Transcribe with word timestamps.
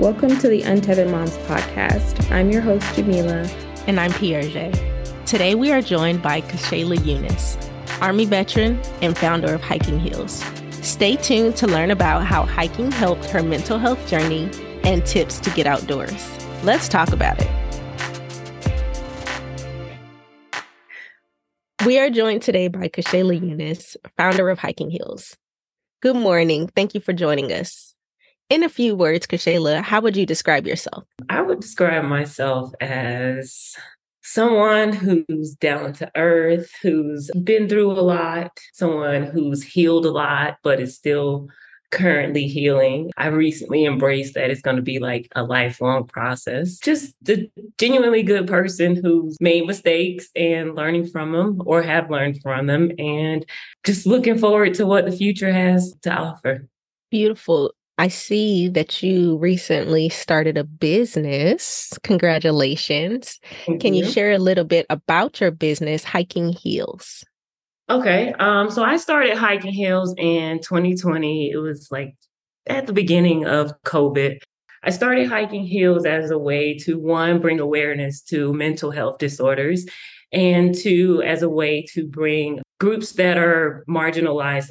Welcome 0.00 0.38
to 0.38 0.48
the 0.48 0.62
Untethered 0.62 1.10
Moms 1.10 1.36
podcast. 1.40 2.30
I'm 2.30 2.50
your 2.50 2.62
host, 2.62 2.86
Jamila. 2.94 3.46
And 3.86 4.00
I'm 4.00 4.10
PJ. 4.12 5.26
Today 5.26 5.54
we 5.54 5.72
are 5.72 5.82
joined 5.82 6.22
by 6.22 6.40
Kashayla 6.40 7.04
Unis, 7.04 7.58
Army 8.00 8.24
veteran 8.24 8.80
and 9.02 9.18
founder 9.18 9.52
of 9.52 9.60
Hiking 9.60 10.00
Heals. 10.00 10.42
Stay 10.80 11.16
tuned 11.16 11.54
to 11.56 11.66
learn 11.66 11.90
about 11.90 12.24
how 12.24 12.46
hiking 12.46 12.90
helped 12.90 13.26
her 13.26 13.42
mental 13.42 13.78
health 13.78 14.08
journey 14.08 14.48
and 14.84 15.04
tips 15.04 15.38
to 15.40 15.50
get 15.50 15.66
outdoors. 15.66 16.30
Let's 16.64 16.88
talk 16.88 17.12
about 17.12 17.38
it. 17.38 17.50
We 21.84 21.98
are 21.98 22.08
joined 22.08 22.40
today 22.40 22.68
by 22.68 22.88
Kashayla 22.88 23.38
Unis, 23.38 23.98
founder 24.16 24.48
of 24.48 24.60
Hiking 24.60 24.88
Heals. 24.88 25.36
Good 26.00 26.16
morning. 26.16 26.68
Thank 26.68 26.94
you 26.94 27.02
for 27.02 27.12
joining 27.12 27.52
us. 27.52 27.89
In 28.50 28.64
a 28.64 28.68
few 28.68 28.96
words, 28.96 29.28
Kashayla, 29.28 29.80
how 29.80 30.00
would 30.00 30.16
you 30.16 30.26
describe 30.26 30.66
yourself? 30.66 31.04
I 31.28 31.40
would 31.40 31.60
describe 31.60 32.04
myself 32.04 32.72
as 32.80 33.76
someone 34.22 34.92
who's 34.92 35.54
down 35.54 35.92
to 35.94 36.10
earth, 36.16 36.68
who's 36.82 37.30
been 37.44 37.68
through 37.68 37.92
a 37.92 38.02
lot, 38.02 38.50
someone 38.72 39.22
who's 39.22 39.62
healed 39.62 40.04
a 40.04 40.10
lot, 40.10 40.56
but 40.64 40.80
is 40.80 40.96
still 40.96 41.46
currently 41.92 42.48
healing. 42.48 43.12
I 43.16 43.28
recently 43.28 43.84
embraced 43.84 44.34
that 44.34 44.50
it's 44.50 44.62
going 44.62 44.76
to 44.76 44.82
be 44.82 44.98
like 44.98 45.28
a 45.36 45.44
lifelong 45.44 46.08
process. 46.08 46.78
Just 46.78 47.14
a 47.28 47.48
genuinely 47.78 48.24
good 48.24 48.48
person 48.48 48.96
who's 48.96 49.36
made 49.40 49.64
mistakes 49.64 50.28
and 50.34 50.74
learning 50.74 51.06
from 51.06 51.30
them 51.30 51.62
or 51.66 51.82
have 51.82 52.10
learned 52.10 52.40
from 52.42 52.66
them 52.66 52.90
and 52.98 53.46
just 53.84 54.06
looking 54.06 54.38
forward 54.38 54.74
to 54.74 54.86
what 54.86 55.04
the 55.04 55.12
future 55.12 55.52
has 55.52 55.94
to 56.02 56.12
offer. 56.12 56.66
Beautiful. 57.12 57.74
I 58.00 58.08
see 58.08 58.66
that 58.68 59.02
you 59.02 59.36
recently 59.36 60.08
started 60.08 60.56
a 60.56 60.64
business. 60.64 61.92
Congratulations. 62.02 63.38
Thank 63.66 63.82
Can 63.82 63.92
you. 63.92 64.06
you 64.06 64.10
share 64.10 64.32
a 64.32 64.38
little 64.38 64.64
bit 64.64 64.86
about 64.88 65.38
your 65.38 65.50
business, 65.50 66.02
Hiking 66.02 66.54
Heals? 66.54 67.22
Okay. 67.90 68.32
Um, 68.38 68.70
so 68.70 68.82
I 68.82 68.96
started 68.96 69.36
Hiking 69.36 69.74
Heals 69.74 70.14
in 70.16 70.60
2020. 70.60 71.50
It 71.50 71.58
was 71.58 71.88
like 71.90 72.14
at 72.66 72.86
the 72.86 72.94
beginning 72.94 73.44
of 73.44 73.74
COVID. 73.82 74.38
I 74.82 74.88
started 74.88 75.28
Hiking 75.28 75.66
Heals 75.66 76.06
as 76.06 76.30
a 76.30 76.38
way 76.38 76.78
to 76.78 76.98
one, 76.98 77.38
bring 77.38 77.60
awareness 77.60 78.22
to 78.30 78.54
mental 78.54 78.90
health 78.90 79.18
disorders, 79.18 79.84
and 80.32 80.74
two, 80.74 81.20
as 81.20 81.42
a 81.42 81.50
way 81.50 81.84
to 81.92 82.06
bring 82.06 82.62
groups 82.78 83.12
that 83.12 83.36
are 83.36 83.84
marginalized 83.86 84.70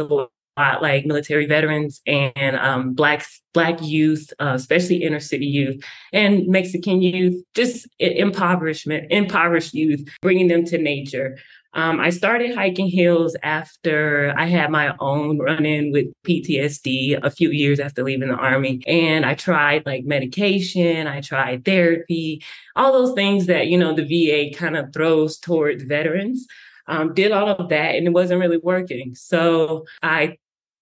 lot, 0.58 0.82
like 0.82 1.06
military 1.06 1.46
veterans 1.46 2.02
and 2.06 2.56
um, 2.56 2.94
black 2.94 3.26
black 3.54 3.82
youth, 3.82 4.32
uh, 4.40 4.54
especially 4.56 5.04
inner 5.04 5.20
city 5.20 5.46
youth 5.46 5.84
and 6.14 6.48
Mexican 6.48 7.02
youth, 7.02 7.44
just 7.56 7.88
impoverishment, 8.00 9.12
impoverished 9.12 9.74
youth, 9.74 10.08
bringing 10.22 10.48
them 10.48 10.66
to 10.66 10.78
nature. 10.78 11.38
Um, 11.74 12.00
I 12.00 12.10
started 12.10 12.56
Hiking 12.56 12.88
Heals 12.88 13.36
after 13.44 14.34
I 14.36 14.46
had 14.46 14.72
my 14.72 14.96
own 15.00 15.38
run 15.38 15.66
in 15.66 15.92
with 15.92 16.08
PTSD 16.24 17.20
a 17.22 17.30
few 17.30 17.52
years 17.52 17.80
after 17.80 18.04
leaving 18.04 18.30
the 18.30 18.36
army. 18.36 18.82
And 18.88 19.24
I 19.24 19.36
tried 19.36 19.86
like 19.86 20.04
medication, 20.04 21.06
I 21.06 21.22
tried 21.22 21.66
therapy, 21.66 22.44
all 22.76 22.92
those 22.92 23.14
things 23.14 23.46
that, 23.46 23.68
you 23.68 23.78
know, 23.78 23.94
the 23.94 24.04
VA 24.04 24.56
kind 24.58 24.76
of 24.76 24.92
throws 24.94 25.38
towards 25.38 25.84
veterans. 25.84 26.48
Um, 26.90 27.14
did 27.14 27.32
all 27.32 27.48
of 27.48 27.70
that 27.70 27.96
and 27.96 28.08
it 28.08 28.14
wasn't 28.14 28.42
really 28.42 28.58
working. 28.58 29.16
So 29.16 29.86
I 30.04 30.38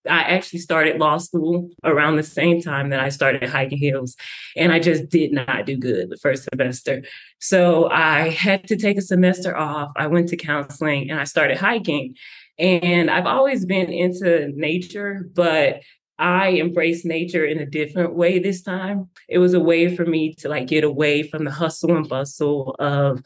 I 0.09 0.21
actually 0.21 0.59
started 0.59 0.99
law 0.99 1.17
school 1.17 1.69
around 1.83 2.15
the 2.15 2.23
same 2.23 2.61
time 2.61 2.89
that 2.89 2.99
I 2.99 3.09
started 3.09 3.49
Hiking 3.49 3.77
Heals, 3.77 4.15
and 4.55 4.71
I 4.71 4.79
just 4.79 5.09
did 5.09 5.33
not 5.33 5.65
do 5.65 5.77
good 5.77 6.09
the 6.09 6.17
first 6.17 6.47
semester. 6.49 7.03
So 7.39 7.89
I 7.89 8.29
had 8.29 8.67
to 8.67 8.77
take 8.77 8.97
a 8.97 9.01
semester 9.01 9.55
off. 9.55 9.91
I 9.97 10.07
went 10.07 10.29
to 10.29 10.37
counseling 10.37 11.11
and 11.11 11.19
I 11.19 11.25
started 11.25 11.57
hiking. 11.57 12.15
And 12.59 13.11
I've 13.11 13.27
always 13.27 13.65
been 13.65 13.91
into 13.91 14.51
nature, 14.55 15.29
but 15.35 15.81
I 16.17 16.53
embraced 16.53 17.05
nature 17.05 17.45
in 17.45 17.59
a 17.59 17.65
different 17.65 18.15
way 18.15 18.39
this 18.39 18.63
time. 18.63 19.09
It 19.29 19.37
was 19.37 19.53
a 19.53 19.59
way 19.59 19.95
for 19.95 20.05
me 20.05 20.33
to 20.35 20.49
like 20.49 20.67
get 20.67 20.83
away 20.83 21.23
from 21.23 21.43
the 21.43 21.51
hustle 21.51 21.95
and 21.95 22.09
bustle 22.09 22.75
of 22.79 23.21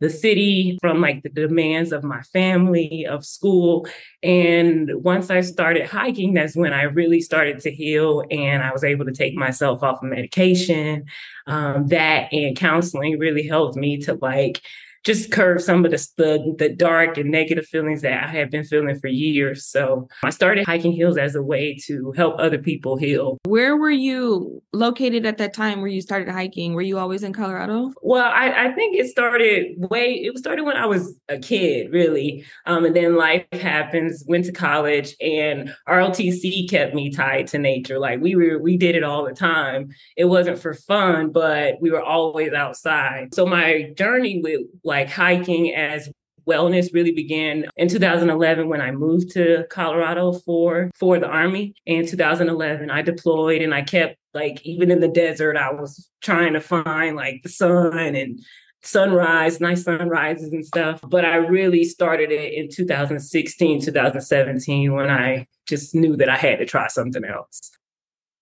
the 0.00 0.10
city, 0.10 0.78
from 0.80 1.00
like 1.00 1.22
the 1.22 1.28
demands 1.28 1.92
of 1.92 2.04
my 2.04 2.22
family, 2.22 3.06
of 3.06 3.24
school. 3.24 3.86
And 4.22 4.90
once 4.96 5.30
I 5.30 5.40
started 5.40 5.86
hiking, 5.86 6.34
that's 6.34 6.56
when 6.56 6.72
I 6.72 6.82
really 6.82 7.20
started 7.20 7.60
to 7.60 7.70
heal 7.70 8.22
and 8.30 8.62
I 8.62 8.72
was 8.72 8.84
able 8.84 9.06
to 9.06 9.12
take 9.12 9.34
myself 9.34 9.82
off 9.82 10.02
of 10.02 10.08
medication. 10.08 11.06
Um, 11.46 11.86
that 11.88 12.32
and 12.32 12.56
counseling 12.56 13.18
really 13.18 13.46
helped 13.46 13.76
me 13.76 13.98
to 14.02 14.14
like 14.14 14.60
just 15.06 15.30
curb 15.30 15.60
some 15.60 15.84
of 15.84 15.92
the, 15.92 16.08
the, 16.16 16.54
the 16.58 16.68
dark 16.68 17.16
and 17.16 17.30
negative 17.30 17.64
feelings 17.64 18.02
that 18.02 18.24
I 18.24 18.26
had 18.26 18.50
been 18.50 18.64
feeling 18.64 18.98
for 18.98 19.06
years. 19.06 19.64
So 19.64 20.08
I 20.24 20.30
started 20.30 20.66
Hiking 20.66 20.90
Heals 20.90 21.16
as 21.16 21.36
a 21.36 21.42
way 21.42 21.78
to 21.86 22.12
help 22.16 22.34
other 22.40 22.58
people 22.58 22.96
heal. 22.96 23.38
Where 23.44 23.76
were 23.76 23.88
you 23.90 24.60
located 24.72 25.24
at 25.24 25.38
that 25.38 25.54
time 25.54 25.80
where 25.80 25.88
you 25.88 26.00
started 26.00 26.28
hiking? 26.28 26.74
Were 26.74 26.82
you 26.82 26.98
always 26.98 27.22
in 27.22 27.32
Colorado? 27.32 27.92
Well, 28.02 28.28
I, 28.28 28.66
I 28.66 28.72
think 28.72 28.96
it 28.96 29.06
started 29.06 29.76
way 29.76 30.14
it 30.14 30.36
started 30.38 30.64
when 30.64 30.76
I 30.76 30.86
was 30.86 31.16
a 31.28 31.38
kid, 31.38 31.92
really. 31.92 32.44
Um, 32.66 32.84
and 32.84 32.96
then 32.96 33.14
life 33.16 33.44
happens, 33.52 34.24
went 34.26 34.46
to 34.46 34.52
college, 34.52 35.14
and 35.20 35.72
ROTC 35.88 36.68
kept 36.68 36.96
me 36.96 37.12
tied 37.12 37.46
to 37.48 37.58
nature. 37.58 38.00
Like 38.00 38.20
we 38.20 38.34
were 38.34 38.58
we 38.58 38.76
did 38.76 38.96
it 38.96 39.04
all 39.04 39.24
the 39.24 39.34
time. 39.34 39.90
It 40.16 40.24
wasn't 40.24 40.58
for 40.58 40.74
fun, 40.74 41.30
but 41.30 41.74
we 41.80 41.92
were 41.92 42.02
always 42.02 42.52
outside. 42.52 43.34
So 43.34 43.46
my 43.46 43.92
journey 43.96 44.40
with 44.42 44.62
like 44.82 44.95
like 44.96 45.10
hiking 45.10 45.74
as 45.74 46.08
wellness 46.48 46.94
really 46.94 47.12
began 47.12 47.66
in 47.76 47.88
2011 47.88 48.68
when 48.68 48.80
I 48.80 48.92
moved 48.92 49.30
to 49.32 49.66
Colorado 49.68 50.32
for 50.32 50.90
for 50.94 51.18
the 51.18 51.26
army. 51.26 51.74
In 51.84 52.06
2011, 52.06 52.90
I 52.90 53.02
deployed 53.02 53.60
and 53.62 53.74
I 53.74 53.82
kept 53.82 54.16
like 54.32 54.64
even 54.64 54.90
in 54.90 55.00
the 55.00 55.08
desert, 55.08 55.56
I 55.56 55.72
was 55.72 56.08
trying 56.22 56.54
to 56.54 56.60
find 56.60 57.14
like 57.16 57.42
the 57.42 57.48
sun 57.48 58.14
and 58.14 58.40
sunrise, 58.82 59.60
nice 59.60 59.82
sunrises 59.82 60.52
and 60.52 60.64
stuff. 60.64 61.00
But 61.02 61.24
I 61.24 61.36
really 61.36 61.84
started 61.84 62.30
it 62.30 62.54
in 62.54 62.68
2016, 62.70 63.82
2017 63.82 64.92
when 64.92 65.10
I 65.10 65.46
just 65.66 65.94
knew 65.94 66.16
that 66.16 66.30
I 66.30 66.36
had 66.36 66.58
to 66.60 66.64
try 66.64 66.86
something 66.88 67.24
else. 67.24 67.72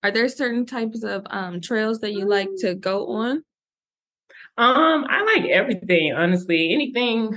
Are 0.04 0.10
there 0.10 0.28
certain 0.28 0.66
types 0.66 1.02
of 1.02 1.26
um, 1.30 1.60
trails 1.60 2.00
that 2.00 2.12
you 2.12 2.26
like 2.26 2.50
to 2.58 2.74
go 2.74 3.06
on? 3.08 3.42
Um, 4.56 5.04
I 5.08 5.22
like 5.34 5.50
everything, 5.50 6.12
honestly. 6.12 6.72
Anything 6.72 7.32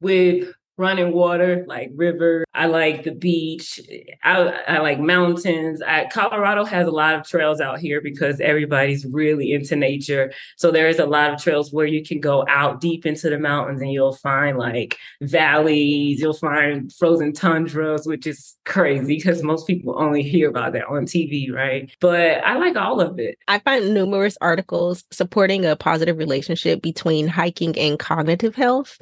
with 0.00 0.48
running 0.76 1.12
water, 1.12 1.64
like 1.68 1.90
river. 1.94 2.44
I 2.52 2.66
like 2.66 3.04
the 3.04 3.12
beach. 3.14 3.80
I, 4.22 4.48
I 4.68 4.78
like 4.78 4.98
mountains. 4.98 5.80
I, 5.82 6.06
Colorado 6.06 6.64
has 6.64 6.86
a 6.86 6.90
lot 6.90 7.14
of 7.14 7.26
trails 7.26 7.60
out 7.60 7.78
here 7.78 8.00
because 8.00 8.40
everybody's 8.40 9.04
really 9.06 9.52
into 9.52 9.76
nature. 9.76 10.32
So 10.56 10.70
there 10.70 10.88
is 10.88 10.98
a 10.98 11.06
lot 11.06 11.32
of 11.32 11.40
trails 11.40 11.72
where 11.72 11.86
you 11.86 12.04
can 12.04 12.20
go 12.20 12.44
out 12.48 12.80
deep 12.80 13.06
into 13.06 13.30
the 13.30 13.38
mountains 13.38 13.82
and 13.82 13.92
you'll 13.92 14.16
find 14.16 14.58
like 14.58 14.98
valleys. 15.20 16.20
You'll 16.20 16.32
find 16.32 16.92
frozen 16.92 17.32
tundras, 17.32 18.06
which 18.06 18.26
is 18.26 18.56
crazy 18.64 19.16
because 19.16 19.42
most 19.42 19.66
people 19.66 19.94
only 19.96 20.22
hear 20.22 20.48
about 20.48 20.72
that 20.72 20.86
on 20.86 21.06
TV, 21.06 21.52
right? 21.52 21.90
But 22.00 22.42
I 22.44 22.56
like 22.58 22.76
all 22.76 23.00
of 23.00 23.18
it. 23.18 23.38
I 23.46 23.58
find 23.60 23.94
numerous 23.94 24.36
articles 24.40 25.04
supporting 25.10 25.64
a 25.64 25.76
positive 25.76 26.18
relationship 26.18 26.82
between 26.82 27.28
hiking 27.28 27.78
and 27.78 27.98
cognitive 27.98 28.54
health. 28.54 28.98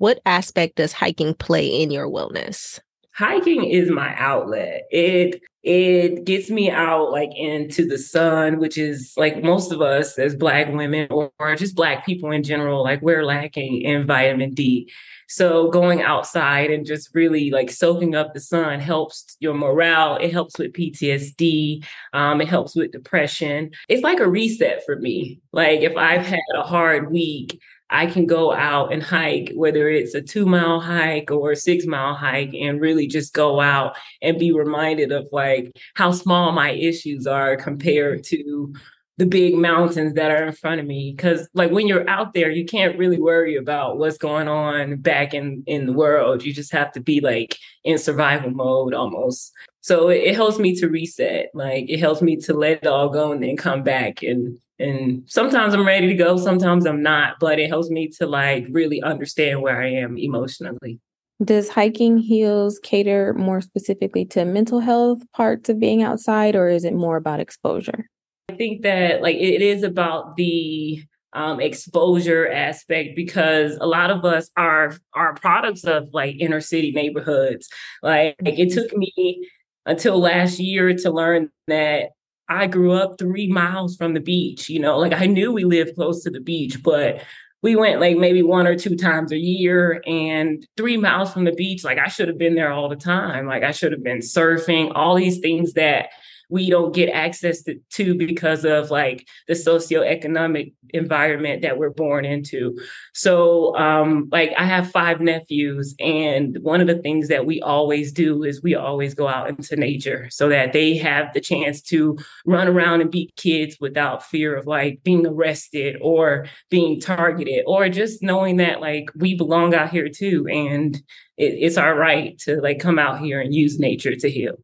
What 0.00 0.22
aspect 0.24 0.76
does 0.76 0.94
hiking 0.94 1.34
play 1.34 1.66
in 1.66 1.90
your 1.90 2.08
wellness? 2.08 2.80
Hiking 3.12 3.64
is 3.64 3.90
my 3.90 4.14
outlet. 4.16 4.84
It 4.90 5.42
it 5.62 6.24
gets 6.24 6.48
me 6.48 6.70
out 6.70 7.10
like 7.10 7.28
into 7.36 7.86
the 7.86 7.98
sun, 7.98 8.58
which 8.58 8.78
is 8.78 9.12
like 9.18 9.42
most 9.42 9.70
of 9.70 9.82
us 9.82 10.18
as 10.18 10.34
black 10.34 10.72
women 10.72 11.06
or, 11.10 11.30
or 11.38 11.54
just 11.54 11.76
black 11.76 12.06
people 12.06 12.30
in 12.30 12.42
general, 12.42 12.82
like 12.82 13.02
we're 13.02 13.26
lacking 13.26 13.82
in 13.82 14.06
vitamin 14.06 14.54
D. 14.54 14.90
So 15.28 15.70
going 15.70 16.00
outside 16.00 16.70
and 16.70 16.86
just 16.86 17.14
really 17.14 17.50
like 17.50 17.70
soaking 17.70 18.14
up 18.14 18.32
the 18.32 18.40
sun 18.40 18.80
helps 18.80 19.36
your 19.38 19.52
morale. 19.52 20.16
It 20.16 20.32
helps 20.32 20.58
with 20.58 20.72
PTSD. 20.72 21.84
Um, 22.14 22.40
it 22.40 22.48
helps 22.48 22.74
with 22.74 22.92
depression. 22.92 23.70
It's 23.90 24.02
like 24.02 24.18
a 24.18 24.30
reset 24.30 24.82
for 24.86 24.96
me. 24.96 25.42
Like 25.52 25.82
if 25.82 25.94
I've 25.94 26.24
had 26.24 26.40
a 26.56 26.62
hard 26.62 27.12
week, 27.12 27.60
I 27.90 28.06
can 28.06 28.26
go 28.26 28.52
out 28.52 28.92
and 28.92 29.02
hike, 29.02 29.52
whether 29.54 29.88
it's 29.88 30.14
a 30.14 30.22
two 30.22 30.46
mile 30.46 30.80
hike 30.80 31.30
or 31.30 31.52
a 31.52 31.56
six 31.56 31.86
mile 31.86 32.14
hike, 32.14 32.54
and 32.54 32.80
really 32.80 33.06
just 33.06 33.34
go 33.34 33.60
out 33.60 33.96
and 34.22 34.38
be 34.38 34.52
reminded 34.52 35.12
of 35.12 35.26
like 35.32 35.76
how 35.94 36.12
small 36.12 36.52
my 36.52 36.70
issues 36.70 37.26
are 37.26 37.56
compared 37.56 38.24
to 38.24 38.72
the 39.20 39.26
big 39.26 39.54
mountains 39.54 40.14
that 40.14 40.30
are 40.30 40.46
in 40.46 40.52
front 40.52 40.80
of 40.80 40.86
me. 40.86 41.12
Because 41.14 41.46
like 41.52 41.70
when 41.70 41.86
you're 41.86 42.08
out 42.08 42.32
there 42.32 42.50
you 42.50 42.64
can't 42.64 42.96
really 42.96 43.20
worry 43.20 43.56
about 43.56 43.98
what's 43.98 44.16
going 44.16 44.48
on 44.48 44.96
back 44.96 45.34
in 45.34 45.62
in 45.66 45.86
the 45.86 45.92
world. 45.92 46.42
You 46.42 46.54
just 46.54 46.72
have 46.72 46.90
to 46.92 47.00
be 47.00 47.20
like 47.20 47.58
in 47.84 47.98
survival 47.98 48.50
mode 48.50 48.94
almost. 48.94 49.52
So 49.82 50.08
it, 50.08 50.22
it 50.22 50.34
helps 50.36 50.58
me 50.58 50.74
to 50.76 50.88
reset. 50.88 51.50
Like 51.52 51.90
it 51.90 51.98
helps 51.98 52.22
me 52.22 52.36
to 52.36 52.54
let 52.54 52.78
it 52.78 52.86
all 52.86 53.10
go 53.10 53.32
and 53.32 53.42
then 53.42 53.56
come 53.58 53.82
back 53.82 54.22
and 54.22 54.58
and 54.80 55.22
sometimes 55.26 55.74
I'm 55.74 55.86
ready 55.86 56.08
to 56.08 56.14
go, 56.14 56.36
sometimes 56.36 56.86
I'm 56.86 57.02
not, 57.02 57.34
but 57.38 57.58
it 57.58 57.68
helps 57.68 57.90
me 57.90 58.08
to 58.18 58.26
like 58.26 58.66
really 58.70 59.02
understand 59.02 59.62
where 59.62 59.80
I 59.80 59.90
am 59.90 60.16
emotionally. 60.16 61.00
Does 61.42 61.68
Hiking 61.68 62.18
Heals 62.18 62.78
cater 62.82 63.34
more 63.34 63.60
specifically 63.60 64.24
to 64.26 64.44
mental 64.44 64.80
health 64.80 65.22
parts 65.32 65.68
of 65.68 65.78
being 65.78 66.02
outside, 66.02 66.54
or 66.54 66.68
is 66.68 66.84
it 66.84 66.94
more 66.94 67.16
about 67.16 67.40
exposure? 67.40 68.06
I 68.50 68.54
think 68.54 68.82
that 68.82 69.22
like 69.22 69.36
it 69.36 69.62
is 69.62 69.82
about 69.82 70.36
the 70.36 71.02
um, 71.32 71.60
exposure 71.60 72.50
aspect 72.50 73.14
because 73.14 73.76
a 73.80 73.86
lot 73.86 74.10
of 74.10 74.24
us 74.24 74.50
are 74.56 74.96
are 75.14 75.34
products 75.34 75.84
of 75.84 76.08
like 76.12 76.36
inner 76.38 76.60
city 76.60 76.90
neighborhoods. 76.90 77.68
Like, 78.02 78.36
like 78.42 78.58
it 78.58 78.72
took 78.72 78.94
me 78.96 79.48
until 79.86 80.18
last 80.18 80.58
year 80.58 80.94
to 80.94 81.10
learn 81.10 81.50
that 81.68 82.10
I 82.50 82.66
grew 82.66 82.92
up 82.92 83.18
three 83.18 83.46
miles 83.46 83.96
from 83.96 84.12
the 84.12 84.20
beach. 84.20 84.68
You 84.68 84.80
know, 84.80 84.98
like 84.98 85.12
I 85.12 85.26
knew 85.26 85.52
we 85.52 85.64
lived 85.64 85.94
close 85.94 86.24
to 86.24 86.30
the 86.30 86.40
beach, 86.40 86.82
but 86.82 87.22
we 87.62 87.76
went 87.76 88.00
like 88.00 88.16
maybe 88.16 88.42
one 88.42 88.66
or 88.66 88.76
two 88.76 88.96
times 88.96 89.32
a 89.32 89.38
year 89.38 90.02
and 90.06 90.66
three 90.76 90.96
miles 90.96 91.32
from 91.32 91.44
the 91.44 91.52
beach. 91.52 91.84
Like 91.84 91.98
I 91.98 92.08
should 92.08 92.28
have 92.28 92.38
been 92.38 92.56
there 92.56 92.72
all 92.72 92.88
the 92.88 92.96
time. 92.96 93.46
Like 93.46 93.62
I 93.62 93.70
should 93.70 93.92
have 93.92 94.02
been 94.02 94.18
surfing, 94.18 94.92
all 94.94 95.14
these 95.14 95.38
things 95.38 95.74
that 95.74 96.08
we 96.50 96.68
don't 96.68 96.94
get 96.94 97.08
access 97.08 97.62
to, 97.62 98.14
because 98.14 98.64
of 98.64 98.90
like 98.90 99.26
the 99.48 99.54
socioeconomic 99.54 100.74
environment 100.90 101.62
that 101.62 101.78
we're 101.78 101.90
born 101.90 102.24
into. 102.24 102.76
So, 103.14 103.76
um, 103.76 104.28
like 104.32 104.52
I 104.58 104.64
have 104.64 104.90
five 104.90 105.20
nephews, 105.20 105.94
and 106.00 106.58
one 106.62 106.80
of 106.80 106.86
the 106.86 106.98
things 106.98 107.28
that 107.28 107.46
we 107.46 107.62
always 107.62 108.12
do 108.12 108.42
is 108.42 108.62
we 108.62 108.74
always 108.74 109.14
go 109.14 109.28
out 109.28 109.48
into 109.48 109.76
nature 109.76 110.28
so 110.30 110.48
that 110.48 110.72
they 110.72 110.96
have 110.96 111.32
the 111.32 111.40
chance 111.40 111.80
to 111.82 112.18
run 112.46 112.68
around 112.68 113.00
and 113.00 113.10
beat 113.10 113.34
kids 113.36 113.76
without 113.80 114.24
fear 114.24 114.56
of 114.56 114.66
like 114.66 115.00
being 115.04 115.26
arrested 115.26 115.96
or 116.00 116.46
being 116.70 117.00
targeted 117.00 117.62
or 117.66 117.88
just 117.88 118.22
knowing 118.22 118.56
that 118.56 118.80
like 118.80 119.10
we 119.14 119.34
belong 119.34 119.74
out 119.74 119.90
here 119.90 120.08
too. 120.08 120.46
And 120.50 120.96
it, 121.36 121.54
it's 121.58 121.76
our 121.76 121.96
right 121.96 122.38
to 122.40 122.60
like 122.60 122.80
come 122.80 122.98
out 122.98 123.20
here 123.20 123.40
and 123.40 123.54
use 123.54 123.78
nature 123.78 124.16
to 124.16 124.30
heal. 124.30 124.56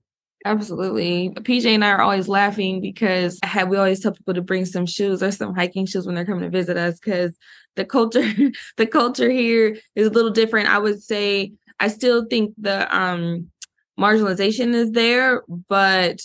Absolutely. 0.46 1.30
PJ 1.30 1.74
and 1.74 1.84
I 1.84 1.90
are 1.90 2.00
always 2.02 2.28
laughing 2.28 2.80
because 2.80 3.40
have 3.42 3.68
we 3.68 3.76
always 3.78 3.98
tell 3.98 4.12
people 4.12 4.32
to 4.32 4.40
bring 4.40 4.64
some 4.64 4.86
shoes 4.86 5.20
or 5.20 5.32
some 5.32 5.56
hiking 5.56 5.86
shoes 5.86 6.06
when 6.06 6.14
they're 6.14 6.24
coming 6.24 6.44
to 6.44 6.50
visit 6.50 6.76
us 6.76 7.00
because 7.00 7.36
the 7.74 7.84
culture 7.84 8.22
the 8.76 8.86
culture 8.86 9.28
here 9.28 9.76
is 9.96 10.06
a 10.06 10.10
little 10.10 10.30
different. 10.30 10.68
I 10.68 10.78
would 10.78 11.02
say 11.02 11.52
I 11.80 11.88
still 11.88 12.26
think 12.26 12.54
the 12.58 12.86
um 12.96 13.50
marginalization 13.98 14.72
is 14.72 14.92
there, 14.92 15.42
but 15.68 16.20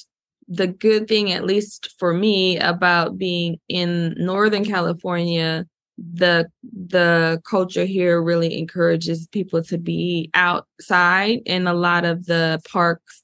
the 0.48 0.68
good 0.68 1.08
thing 1.08 1.32
at 1.32 1.44
least 1.44 1.96
for 1.98 2.14
me 2.14 2.60
about 2.60 3.18
being 3.18 3.60
in 3.70 4.14
northern 4.20 4.66
California 4.66 5.66
the 5.98 6.48
the 6.88 7.42
culture 7.48 7.86
here 7.86 8.22
really 8.22 8.58
encourages 8.58 9.28
people 9.28 9.64
to 9.64 9.78
be 9.78 10.30
outside 10.34 11.40
in 11.46 11.68
a 11.68 11.74
lot 11.74 12.06
of 12.06 12.26
the 12.26 12.60
parks 12.72 13.22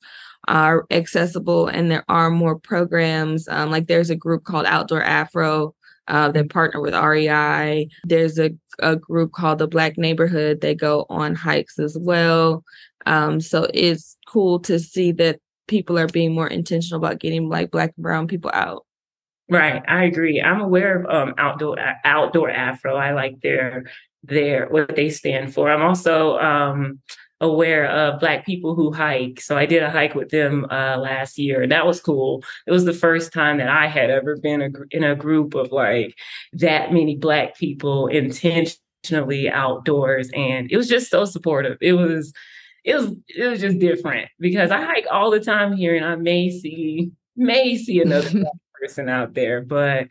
are 0.48 0.86
accessible 0.92 1.68
and 1.68 1.92
there 1.92 2.06
are 2.08 2.30
more 2.30 2.58
programs. 2.58 3.48
Um, 3.48 3.70
like 3.70 3.88
there's 3.88 4.10
a 4.10 4.16
group 4.16 4.44
called 4.44 4.66
Outdoor 4.66 5.04
Afro 5.04 5.76
uh, 6.08 6.32
that 6.32 6.50
partner 6.50 6.82
with 6.82 6.94
REI. 6.94 7.90
There's 8.06 8.40
a, 8.40 8.52
a 8.80 8.96
group 8.96 9.34
called 9.34 9.60
the 9.60 9.68
Black 9.68 9.98
Neighborhood. 9.98 10.62
They 10.62 10.76
go 10.76 11.06
on 11.10 11.36
hikes 11.36 11.80
as 11.80 11.98
well. 12.00 12.64
Um, 13.06 13.40
so 13.42 13.68
it's 13.74 14.18
cool 14.28 14.60
to 14.62 14.80
see 14.80 15.12
that 15.14 15.40
people 15.68 15.98
are 15.98 16.08
being 16.08 16.34
more 16.34 16.48
intentional 16.48 17.04
about 17.04 17.20
getting 17.20 17.50
like 17.50 17.72
Black 17.72 17.94
and 17.96 18.04
Brown 18.04 18.28
people 18.28 18.52
out. 18.54 18.86
Right, 19.50 19.82
I 19.88 20.04
agree. 20.04 20.42
I'm 20.42 20.60
aware 20.60 21.04
of 21.04 21.30
um, 21.30 21.34
outdoor 21.38 21.78
outdoor 22.04 22.50
Afro. 22.50 22.96
I 22.96 23.14
like 23.14 23.40
their 23.42 23.86
their 24.24 24.68
what 24.68 24.94
they 24.96 25.10
stand 25.10 25.54
for. 25.54 25.72
I'm 25.72 25.82
also 25.82 26.38
um, 26.38 27.00
aware 27.40 27.86
of 27.86 28.20
black 28.20 28.46
people 28.46 28.76
who 28.76 28.92
hike. 28.92 29.40
So 29.42 29.58
I 29.58 29.66
did 29.66 29.84
a 29.84 29.92
hike 29.92 30.16
with 30.16 30.30
them 30.30 30.66
uh, 30.72 30.98
last 30.98 31.38
year, 31.38 31.62
and 31.62 31.72
that 31.72 31.86
was 31.86 32.02
cool. 32.02 32.44
It 32.66 32.72
was 32.72 32.86
the 32.86 32.94
first 32.94 33.32
time 33.32 33.58
that 33.58 33.70
I 33.70 33.88
had 33.88 34.10
ever 34.10 34.38
been 34.38 34.62
a, 34.62 34.70
in 34.92 35.04
a 35.04 35.16
group 35.16 35.54
of 35.54 35.72
like 35.72 36.16
that 36.54 36.94
many 36.94 37.16
black 37.16 37.58
people 37.58 38.08
intentionally 38.08 39.50
outdoors, 39.50 40.30
and 40.34 40.72
it 40.72 40.78
was 40.78 40.88
just 40.88 41.10
so 41.10 41.26
supportive. 41.26 41.78
It 41.82 41.94
was. 41.94 42.34
It 42.84 42.96
was 42.96 43.12
it 43.28 43.46
was 43.46 43.60
just 43.60 43.80
different 43.80 44.30
because 44.40 44.72
I 44.72 44.82
hike 44.82 45.08
all 45.12 45.30
the 45.30 45.42
time 45.42 45.74
here 45.74 45.98
and 45.98 46.06
I 46.06 46.16
may 46.16 46.50
see 46.50 47.12
may 47.36 47.76
see 47.76 48.02
another 48.02 48.46
person 48.80 49.10
out 49.10 49.34
there, 49.34 49.62
but 49.62 50.08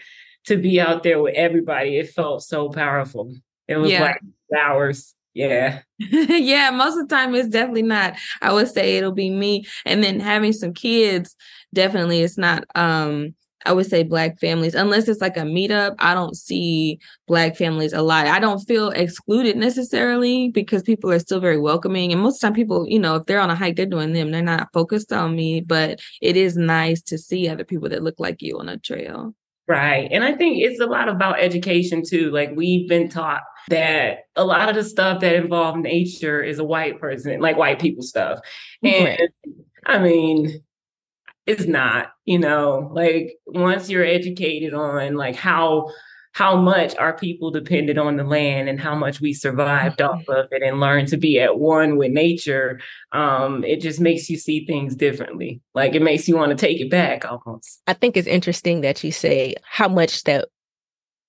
to 0.46 0.58
be 0.58 0.78
out 0.78 1.02
there 1.02 1.22
with 1.22 1.34
everybody, 1.34 1.96
it 1.96 2.10
felt 2.10 2.42
so 2.42 2.68
powerful. 2.68 3.34
It 3.66 3.76
was 3.76 3.92
yeah. 3.92 4.02
like 4.02 4.20
hours 4.60 5.14
yeah. 5.36 5.80
yeah, 5.98 6.70
most 6.70 6.96
of 6.96 7.06
the 7.08 7.14
time 7.14 7.34
it's 7.34 7.48
definitely 7.48 7.82
not. 7.82 8.14
I 8.40 8.52
would 8.54 8.68
say 8.68 8.96
it'll 8.96 9.12
be 9.12 9.28
me. 9.28 9.66
And 9.84 10.02
then 10.02 10.18
having 10.18 10.54
some 10.54 10.72
kids, 10.72 11.36
definitely 11.74 12.22
it's 12.22 12.38
not 12.38 12.64
um 12.74 13.34
I 13.66 13.72
would 13.72 13.86
say 13.86 14.04
black 14.04 14.38
families, 14.38 14.74
unless 14.74 15.08
it's 15.08 15.20
like 15.20 15.36
a 15.36 15.40
meetup, 15.40 15.96
I 15.98 16.14
don't 16.14 16.36
see 16.36 17.00
black 17.26 17.56
families 17.56 17.92
a 17.92 18.00
lot. 18.00 18.28
I 18.28 18.38
don't 18.38 18.60
feel 18.60 18.90
excluded 18.90 19.56
necessarily 19.56 20.50
because 20.50 20.82
people 20.82 21.10
are 21.10 21.18
still 21.18 21.40
very 21.40 21.58
welcoming. 21.58 22.12
And 22.12 22.20
most 22.22 22.36
of 22.36 22.40
the 22.40 22.46
time 22.46 22.54
people, 22.54 22.86
you 22.88 23.00
know, 23.00 23.16
if 23.16 23.26
they're 23.26 23.40
on 23.40 23.50
a 23.50 23.56
hike, 23.56 23.74
they're 23.76 23.84
doing 23.84 24.12
them. 24.12 24.30
They're 24.30 24.40
not 24.40 24.68
focused 24.72 25.12
on 25.12 25.34
me, 25.34 25.60
but 25.60 25.98
it 26.22 26.36
is 26.36 26.56
nice 26.56 27.02
to 27.02 27.18
see 27.18 27.48
other 27.48 27.64
people 27.64 27.88
that 27.88 28.04
look 28.04 28.20
like 28.20 28.40
you 28.40 28.58
on 28.58 28.68
a 28.68 28.78
trail. 28.78 29.34
Right. 29.68 30.08
And 30.12 30.22
I 30.22 30.32
think 30.32 30.62
it's 30.62 30.80
a 30.80 30.86
lot 30.86 31.08
about 31.08 31.40
education 31.40 32.02
too. 32.06 32.30
Like 32.30 32.52
we've 32.54 32.88
been 32.88 33.08
taught 33.08 33.42
that 33.68 34.18
a 34.36 34.44
lot 34.44 34.68
of 34.68 34.76
the 34.76 34.84
stuff 34.84 35.20
that 35.20 35.34
involve 35.34 35.76
nature 35.76 36.40
is 36.40 36.60
a 36.60 36.64
white 36.64 37.00
person, 37.00 37.40
like 37.40 37.56
white 37.56 37.80
people 37.80 38.04
stuff. 38.04 38.38
And 38.82 39.04
right. 39.04 39.20
I 39.84 39.98
mean, 39.98 40.62
it's 41.46 41.66
not, 41.66 42.12
you 42.24 42.38
know, 42.38 42.90
like 42.92 43.38
once 43.46 43.88
you're 43.90 44.04
educated 44.04 44.72
on 44.72 45.14
like 45.14 45.36
how 45.36 45.88
how 46.36 46.54
much 46.54 46.94
our 46.96 47.16
people 47.16 47.50
depended 47.50 47.96
on 47.96 48.18
the 48.18 48.22
land 48.22 48.68
and 48.68 48.78
how 48.78 48.94
much 48.94 49.22
we 49.22 49.32
survived 49.32 50.02
off 50.02 50.20
mm-hmm. 50.20 50.32
of 50.32 50.46
it 50.52 50.62
and 50.62 50.80
learned 50.80 51.08
to 51.08 51.16
be 51.16 51.40
at 51.40 51.58
one 51.58 51.96
with 51.96 52.12
nature 52.12 52.78
um, 53.12 53.64
it 53.64 53.80
just 53.80 54.00
makes 54.00 54.28
you 54.28 54.36
see 54.36 54.66
things 54.66 54.94
differently. 54.94 55.62
Like 55.74 55.94
it 55.94 56.02
makes 56.02 56.28
you 56.28 56.36
want 56.36 56.50
to 56.50 56.66
take 56.66 56.78
it 56.78 56.90
back 56.90 57.24
almost. 57.24 57.80
I 57.86 57.94
think 57.94 58.18
it's 58.18 58.28
interesting 58.28 58.82
that 58.82 59.02
you 59.02 59.12
say 59.12 59.54
how 59.64 59.88
much 59.88 60.24
that 60.24 60.48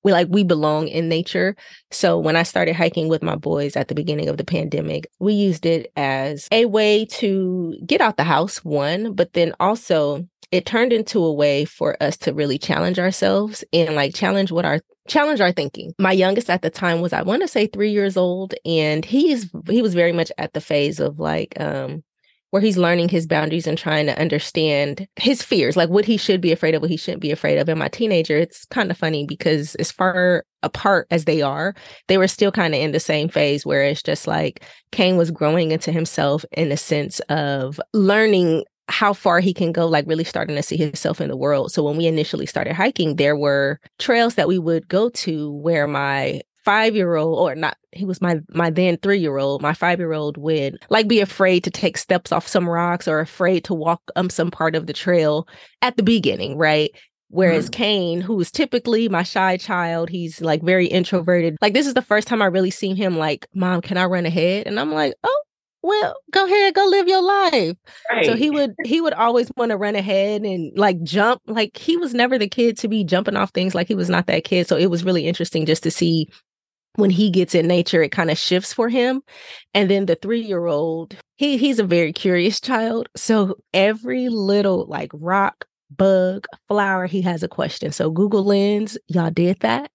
we 0.04 0.12
like 0.12 0.28
we 0.30 0.44
belong 0.44 0.90
in 0.90 1.08
nature. 1.08 1.56
So 1.90 2.20
when 2.20 2.36
i 2.36 2.44
started 2.44 2.76
hiking 2.76 3.08
with 3.08 3.24
my 3.24 3.38
boys 3.38 3.78
at 3.78 3.88
the 3.88 3.96
beginning 3.96 4.28
of 4.28 4.36
the 4.36 4.44
pandemic 4.44 5.08
we 5.20 5.32
used 5.32 5.66
it 5.66 5.90
as 5.96 6.50
a 6.52 6.66
way 6.66 7.06
to 7.06 7.78
get 7.86 8.02
out 8.02 8.18
the 8.18 8.26
house 8.26 8.64
one 8.66 9.14
but 9.14 9.32
then 9.34 9.54
also 9.62 10.28
it 10.52 10.66
turned 10.66 10.94
into 10.94 11.24
a 11.24 11.34
way 11.34 11.66
for 11.66 12.02
us 12.02 12.16
to 12.18 12.34
really 12.34 12.58
challenge 12.58 13.00
ourselves 13.00 13.64
and 13.74 13.96
like 13.96 14.16
challenge 14.16 14.52
what 14.52 14.66
our 14.66 14.80
challenge 15.08 15.42
our 15.42 15.52
thinking. 15.52 15.94
My 16.00 16.12
youngest 16.12 16.50
at 16.50 16.62
the 16.62 16.70
time 16.70 17.02
was 17.02 17.14
I 17.14 17.22
want 17.24 17.42
to 17.42 17.48
say 17.48 17.68
3 17.68 17.92
years 17.92 18.18
old 18.18 18.54
and 18.66 19.04
he's 19.06 19.50
he 19.70 19.82
was 19.82 19.94
very 19.94 20.12
much 20.12 20.32
at 20.38 20.54
the 20.54 20.62
phase 20.62 21.00
of 21.00 21.20
like 21.20 21.60
um 21.60 22.04
where 22.52 22.62
he's 22.62 22.78
learning 22.78 23.10
his 23.10 23.28
boundaries 23.28 23.68
and 23.68 23.78
trying 23.78 24.06
to 24.06 24.18
understand 24.20 25.06
his 25.18 25.44
fears, 25.44 25.76
like 25.76 25.90
what 25.90 26.06
he 26.06 26.16
should 26.16 26.40
be 26.40 26.54
afraid 26.54 26.74
of, 26.76 26.82
what 26.82 26.90
he 26.90 26.98
shouldn't 26.98 27.22
be 27.22 27.32
afraid 27.32 27.58
of. 27.58 27.68
And 27.68 27.78
my 27.80 27.90
teenager, 27.90 28.38
it's 28.38 28.66
kind 28.66 28.90
of 28.90 28.98
funny 28.98 29.26
because 29.26 29.76
as 29.76 29.92
far 29.92 30.46
apart 30.64 31.08
as 31.12 31.26
they 31.26 31.42
are, 31.42 31.76
they 32.08 32.18
were 32.18 32.28
still 32.28 32.52
kind 32.52 32.74
of 32.74 32.80
in 32.80 32.94
the 32.94 33.00
same 33.00 33.28
phase 33.28 33.66
where 33.66 33.84
it's 33.84 34.02
just 34.02 34.28
like 34.28 34.64
Kane 34.92 35.18
was 35.18 35.30
growing 35.30 35.72
into 35.72 35.92
himself 35.92 36.46
in 36.52 36.72
a 36.72 36.78
sense 36.78 37.20
of 37.28 37.82
learning 37.94 38.64
how 38.90 39.14
far 39.14 39.40
he 39.40 39.54
can 39.54 39.72
go, 39.72 39.88
like 39.88 40.06
really 40.08 40.24
starting 40.24 40.56
to 40.56 40.64
see 40.64 40.78
himself 40.78 41.20
in 41.20 41.30
the 41.30 41.38
world. 41.38 41.72
So 41.72 41.84
when 41.84 41.98
we 41.98 42.08
initially 42.08 42.46
started 42.46 42.74
hiking, 42.74 43.16
there 43.16 43.36
were 43.36 43.80
trails 44.00 44.36
that 44.36 44.48
we 44.48 44.60
would 44.60 44.88
go 44.88 45.10
to 45.10 45.52
where 45.52 45.88
my 45.88 46.42
five 46.68 46.98
year 46.98 47.16
old 47.16 47.40
or 47.40 47.56
not 47.56 47.78
he 47.94 48.04
was 48.04 48.20
my 48.20 48.42
my 48.50 48.70
then 48.70 48.98
three 48.98 49.18
year 49.18 49.38
old 49.38 49.62
my 49.62 49.74
five 49.74 50.00
year 50.00 50.12
old 50.12 50.36
would 50.36 50.78
like 50.90 51.08
be 51.08 51.22
afraid 51.22 51.64
to 51.64 51.72
take 51.72 51.98
steps 51.98 52.30
off 52.30 52.46
some 52.46 52.68
rocks 52.68 53.08
or 53.08 53.22
afraid 53.22 53.64
to 53.64 53.74
walk 53.74 54.02
um 54.18 54.30
some 54.30 54.52
part 54.52 54.76
of 54.76 54.86
the 54.86 54.92
trail 54.92 55.48
at 55.82 55.96
the 55.96 56.04
beginning 56.04 56.58
right 56.58 56.92
Whereas 57.30 57.66
mm-hmm. 57.66 57.84
Kane, 57.84 58.22
who 58.22 58.40
is 58.40 58.52
typically 58.52 59.10
my 59.10 59.24
shy 59.24 59.58
child, 59.58 60.10
he's 60.10 60.40
like 60.40 60.64
very 60.64 60.88
introverted. 60.88 61.58
Like 61.62 61.74
this 61.74 61.88
is 61.88 61.94
the 61.94 62.02
first 62.02 62.28
time 62.28 62.42
I 62.42 62.46
really 62.46 62.72
seen 62.72 62.96
him 62.96 63.18
like, 63.18 63.48
"Mom, 63.54 63.82
can 63.82 63.98
I 63.98 64.06
run 64.06 64.26
ahead?" 64.26 64.66
And 64.66 64.80
I'm 64.80 64.94
like, 64.94 65.14
"Oh, 65.24 65.42
well 65.84 66.16
go 66.32 66.46
ahead 66.46 66.74
go 66.74 66.86
live 66.86 67.08
your 67.08 67.22
life 67.22 67.76
right. 68.12 68.26
so 68.26 68.36
he 68.36 68.50
would 68.50 68.74
he 68.84 69.00
would 69.00 69.14
always 69.14 69.50
want 69.58 69.70
to 69.70 69.78
run 69.78 69.96
ahead 69.96 70.42
and 70.42 70.72
like 70.78 71.02
jump 71.04 71.42
like 71.48 71.78
he 71.78 71.96
was 71.98 72.14
never 72.14 72.38
the 72.38 72.50
kid 72.50 72.78
to 72.78 72.88
be 72.88 73.04
jumping 73.04 73.36
off 73.36 73.52
things 73.52 73.76
like 73.76 73.88
he 73.88 73.96
was 73.96 74.10
not 74.10 74.28
that 74.28 74.44
kid 74.44 74.68
so 74.68 74.76
it 74.76 74.88
was 74.88 75.04
really 75.04 75.28
interesting 75.28 75.66
just 75.66 75.84
to 75.84 75.92
see 75.92 76.28
when 76.98 77.12
he 77.12 77.30
gets 77.30 77.56
in 77.56 77.68
nature, 77.68 78.02
it 78.02 78.12
kind 78.12 78.30
of 78.30 78.38
shifts 78.38 78.74
for 78.74 78.90
him. 78.90 79.22
And 79.74 79.90
then 79.90 80.08
the 80.08 80.16
three 80.16 80.42
year 80.42 80.66
old, 80.66 81.16
he 81.38 81.58
he's 81.58 81.80
a 81.80 81.84
very 81.84 82.12
curious 82.12 82.60
child. 82.60 83.08
So 83.16 83.56
every 83.74 84.30
little 84.30 84.86
like 84.88 85.12
rock, 85.14 85.66
bug, 85.96 86.48
flower, 86.68 87.06
he 87.06 87.22
has 87.22 87.44
a 87.44 87.48
question. 87.48 87.92
So 87.92 88.10
Google 88.10 88.44
Lens, 88.44 88.98
y'all 89.08 89.32
did 89.32 89.60
that 89.62 89.92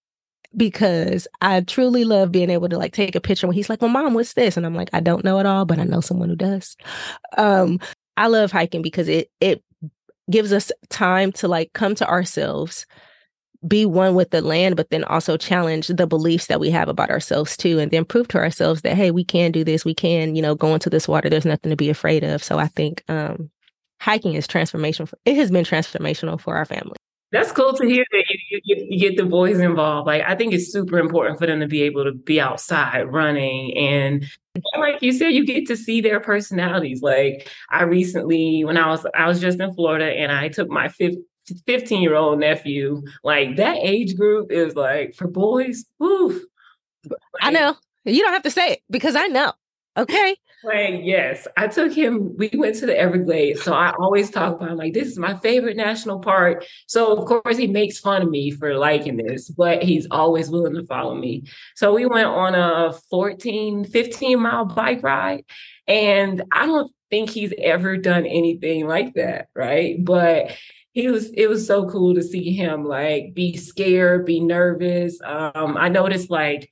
because 0.57 1.27
I 1.41 1.61
truly 1.63 2.05
love 2.05 2.33
being 2.33 2.51
able 2.51 2.69
to 2.69 2.79
like 2.79 2.93
take 2.93 3.15
a 3.15 3.21
picture 3.21 3.47
when 3.47 3.55
he's 3.55 3.71
like, 3.71 3.81
Well, 3.83 3.91
mom, 3.91 4.15
what's 4.15 4.35
this? 4.35 4.57
And 4.57 4.67
I'm 4.67 4.75
like, 4.75 4.91
I 4.93 5.01
don't 5.01 5.25
know 5.25 5.39
it 5.39 5.47
all, 5.47 5.65
but 5.65 5.79
I 5.79 5.85
know 5.85 6.01
someone 6.01 6.29
who 6.29 6.37
does. 6.37 6.77
Um, 7.37 7.81
I 8.17 8.27
love 8.27 8.53
hiking 8.53 8.83
because 8.83 9.09
it 9.09 9.31
it 9.41 9.63
gives 10.31 10.53
us 10.53 10.71
time 10.89 11.33
to 11.33 11.49
like 11.49 11.73
come 11.73 11.95
to 11.97 12.09
ourselves 12.09 12.87
be 13.67 13.87
one 13.87 14.15
with 14.15 14.31
the 14.31 14.41
land, 14.41 14.77
but 14.77 14.91
then 14.91 15.05
also 15.05 15.37
challenge 15.37 15.87
the 15.87 16.07
beliefs 16.07 16.47
that 16.47 16.61
we 16.61 16.71
have 16.71 16.89
about 16.89 17.11
ourselves 17.11 17.57
too, 17.57 17.79
and 17.79 17.91
then 17.91 18.05
prove 18.05 18.29
to 18.29 18.39
ourselves 18.39 18.83
that 18.83 18.97
hey, 18.97 19.11
we 19.11 19.25
can 19.25 19.53
do 19.53 19.65
this. 19.65 19.85
We 19.85 19.95
can, 19.95 20.35
you 20.35 20.43
know, 20.43 20.55
go 20.55 20.75
into 20.75 20.91
this 20.91 21.07
water. 21.07 21.31
There's 21.31 21.45
nothing 21.45 21.71
to 21.71 21.77
be 21.77 21.91
afraid 21.91 22.25
of. 22.25 22.43
So 22.43 22.59
I 22.59 22.67
think 22.67 23.05
um, 23.09 23.51
hiking 24.01 24.35
is 24.35 24.47
transformational. 24.47 25.09
For, 25.09 25.19
it 25.25 25.37
has 25.37 25.51
been 25.51 25.65
transformational 25.65 26.41
for 26.41 26.57
our 26.57 26.65
family. 26.65 26.97
That's 27.33 27.51
cool 27.51 27.73
to 27.73 27.87
hear 27.87 28.05
that 28.13 28.25
you, 28.29 28.61
you, 28.65 28.87
you, 28.91 29.01
get 29.01 29.17
the 29.17 29.25
boys 29.25 29.59
involved. 29.59 30.07
Like 30.07 30.23
I 30.27 30.35
think 30.37 30.53
it's 30.53 30.71
super 30.71 30.99
important 30.99 31.39
for 31.39 31.47
them 31.47 31.61
to 31.61 31.67
be 31.67 31.83
able 31.83 32.05
to 32.05 32.13
be 32.13 32.41
outside 32.41 33.11
running 33.11 33.77
and 33.77 34.25
like 34.77 35.01
you 35.01 35.13
said, 35.13 35.29
you 35.29 35.47
get 35.47 35.67
to 35.69 35.77
see 35.77 36.03
their 36.03 36.21
personalities. 36.21 37.01
Like 37.01 37.49
I 37.71 37.85
recently, 37.85 38.65
when 38.65 38.77
I 38.77 38.89
was 38.89 39.07
I 39.15 39.27
was 39.27 39.41
just 39.41 39.59
in 39.59 39.73
Florida 39.75 40.05
and 40.05 40.31
I 40.31 40.49
took 40.49 40.69
my 40.69 40.89
fifth 40.89 41.17
15 41.67 42.03
year 42.03 42.15
old 42.15 42.39
nephew, 42.39 43.03
like 43.25 43.57
that 43.57 43.79
age 43.81 44.17
group 44.17 44.53
is 44.53 44.77
like 44.77 45.15
for 45.15 45.27
boys. 45.27 45.85
Whew, 45.99 46.47
I 47.41 47.51
know. 47.51 47.77
You 48.05 48.23
don't 48.23 48.33
have 48.33 48.43
to 48.43 48.51
say 48.51 48.73
it 48.73 48.81
because 48.91 49.17
I 49.17 49.27
know. 49.27 49.53
Okay. 49.97 50.37
Like, 50.65 51.01
yes, 51.03 51.47
I 51.57 51.67
took 51.69 51.93
him. 51.93 52.37
We 52.37 52.51
went 52.55 52.77
to 52.77 52.87
the 52.87 52.99
Everglades. 52.99 53.63
So 53.63 53.73
I 53.73 53.93
always 53.99 54.31
talk 54.31 54.57
about, 54.57 54.71
him 54.71 54.77
like, 54.77 54.93
this 54.93 55.09
is 55.09 55.19
my 55.19 55.37
favorite 55.39 55.77
national 55.77 56.21
park. 56.21 56.65
So, 56.87 57.17
of 57.17 57.27
course, 57.27 57.57
he 57.57 57.67
makes 57.67 57.99
fun 57.99 58.23
of 58.23 58.31
me 58.31 58.51
for 58.51 58.77
liking 58.77 59.17
this, 59.17 59.49
but 59.49 59.83
he's 59.83 60.07
always 60.11 60.51
willing 60.51 60.75
to 60.75 60.87
follow 60.87 61.15
me. 61.15 61.45
So 61.75 61.95
we 61.95 62.07
went 62.07 62.29
on 62.29 62.55
a 62.55 62.93
14, 63.11 63.85
15 63.85 64.41
mile 64.41 64.65
bike 64.65 65.03
ride. 65.03 65.45
And 65.89 66.43
I 66.53 66.67
don't 66.67 66.93
think 67.11 67.31
he's 67.31 67.53
ever 67.59 67.97
done 67.97 68.25
anything 68.27 68.87
like 68.87 69.15
that. 69.15 69.49
Right. 69.55 70.03
But 70.03 70.57
he 70.93 71.09
was 71.09 71.31
it 71.33 71.49
was 71.49 71.67
so 71.67 71.89
cool 71.89 72.15
to 72.15 72.23
see 72.23 72.53
him 72.53 72.85
like 72.85 73.33
be 73.35 73.57
scared 73.57 74.27
be 74.27 74.41
nervous 74.41 75.19
um 75.25 75.77
i 75.79 75.89
noticed 75.89 76.31
like 76.31 76.71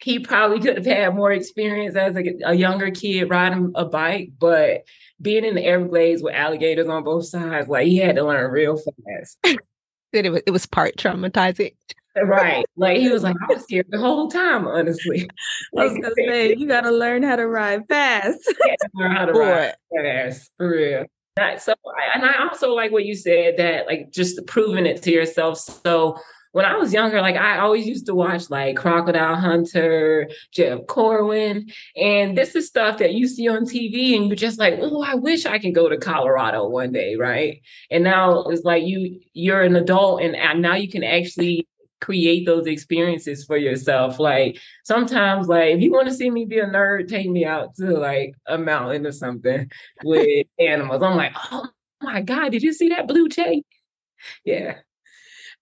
he 0.00 0.18
probably 0.18 0.60
could 0.60 0.76
have 0.76 0.86
had 0.86 1.14
more 1.14 1.32
experience 1.32 1.96
as 1.96 2.16
a, 2.16 2.24
a, 2.44 2.54
younger 2.54 2.90
kid 2.90 3.28
riding 3.28 3.72
a 3.74 3.84
bike 3.84 4.30
but 4.38 4.84
being 5.20 5.44
in 5.44 5.54
the 5.54 5.64
everglades 5.64 6.22
with 6.22 6.34
alligators 6.34 6.88
on 6.88 7.02
both 7.04 7.26
sides 7.26 7.68
like 7.68 7.86
he 7.86 7.98
had 7.98 8.16
to 8.16 8.24
learn 8.24 8.50
real 8.50 8.76
fast. 8.76 9.38
It 10.10 10.32
was, 10.32 10.40
it 10.46 10.52
was 10.52 10.64
part 10.64 10.96
traumatizing. 10.96 11.74
Right. 12.16 12.64
Like 12.78 12.96
he 12.96 13.10
was 13.10 13.22
like 13.22 13.36
i 13.42 13.52
was 13.52 13.64
scared 13.64 13.88
the 13.90 13.98
whole 13.98 14.28
time 14.30 14.66
honestly. 14.66 15.28
I 15.76 15.84
was 15.84 15.92
gonna 15.92 16.14
say 16.16 16.54
you 16.56 16.66
gotta 16.66 16.90
learn 16.90 17.22
how 17.22 17.36
to 17.36 17.46
ride 17.46 17.86
fast. 17.88 18.40
Learn 18.94 19.14
how 19.14 19.26
to 19.26 19.32
ride 19.32 19.74
fast 19.94 20.50
for 20.56 20.70
real. 20.70 21.04
So, 21.58 21.74
and 22.14 22.24
I 22.24 22.42
also 22.42 22.74
like 22.74 22.90
what 22.90 23.04
you 23.04 23.14
said 23.14 23.58
that 23.58 23.86
like 23.86 24.10
just 24.10 24.44
proving 24.46 24.86
it 24.86 25.02
to 25.02 25.10
yourself. 25.10 25.58
So 25.58 26.18
when 26.52 26.64
I 26.64 26.76
was 26.76 26.92
younger, 26.92 27.20
like 27.20 27.36
I 27.36 27.58
always 27.58 27.86
used 27.86 28.06
to 28.06 28.14
watch 28.14 28.50
like 28.50 28.76
Crocodile 28.76 29.36
Hunter, 29.36 30.28
Jeff 30.52 30.80
Corwin, 30.86 31.70
and 31.96 32.36
this 32.36 32.56
is 32.56 32.66
stuff 32.66 32.98
that 32.98 33.14
you 33.14 33.28
see 33.28 33.48
on 33.48 33.64
TV, 33.64 34.16
and 34.16 34.28
you're 34.28 34.36
just 34.36 34.58
like, 34.58 34.78
oh, 34.80 35.02
I 35.02 35.14
wish 35.14 35.46
I 35.46 35.58
could 35.58 35.74
go 35.74 35.88
to 35.88 35.98
Colorado 35.98 36.68
one 36.68 36.92
day, 36.92 37.16
right? 37.16 37.60
And 37.90 38.04
now 38.04 38.44
it's 38.44 38.64
like 38.64 38.84
you 38.84 39.20
you're 39.32 39.62
an 39.62 39.76
adult, 39.76 40.22
and 40.22 40.34
uh, 40.36 40.54
now 40.54 40.74
you 40.74 40.88
can 40.88 41.04
actually 41.04 41.68
create 42.00 42.46
those 42.46 42.66
experiences 42.66 43.44
for 43.44 43.56
yourself. 43.56 44.18
Like 44.18 44.58
sometimes, 44.84 45.48
like 45.48 45.74
if 45.74 45.80
you 45.80 45.92
want 45.92 46.08
to 46.08 46.14
see 46.14 46.30
me 46.30 46.44
be 46.44 46.58
a 46.60 46.66
nerd, 46.66 47.08
take 47.08 47.28
me 47.28 47.44
out 47.44 47.74
to 47.76 47.86
like 47.98 48.32
a 48.46 48.56
mountain 48.56 49.06
or 49.06 49.12
something 49.12 49.70
with 50.04 50.46
animals. 50.58 51.02
I'm 51.02 51.16
like, 51.16 51.34
oh 51.52 51.66
my 52.00 52.22
god, 52.22 52.52
did 52.52 52.62
you 52.62 52.72
see 52.72 52.88
that 52.88 53.08
blue 53.08 53.28
jay? 53.28 53.62
Yeah. 54.44 54.78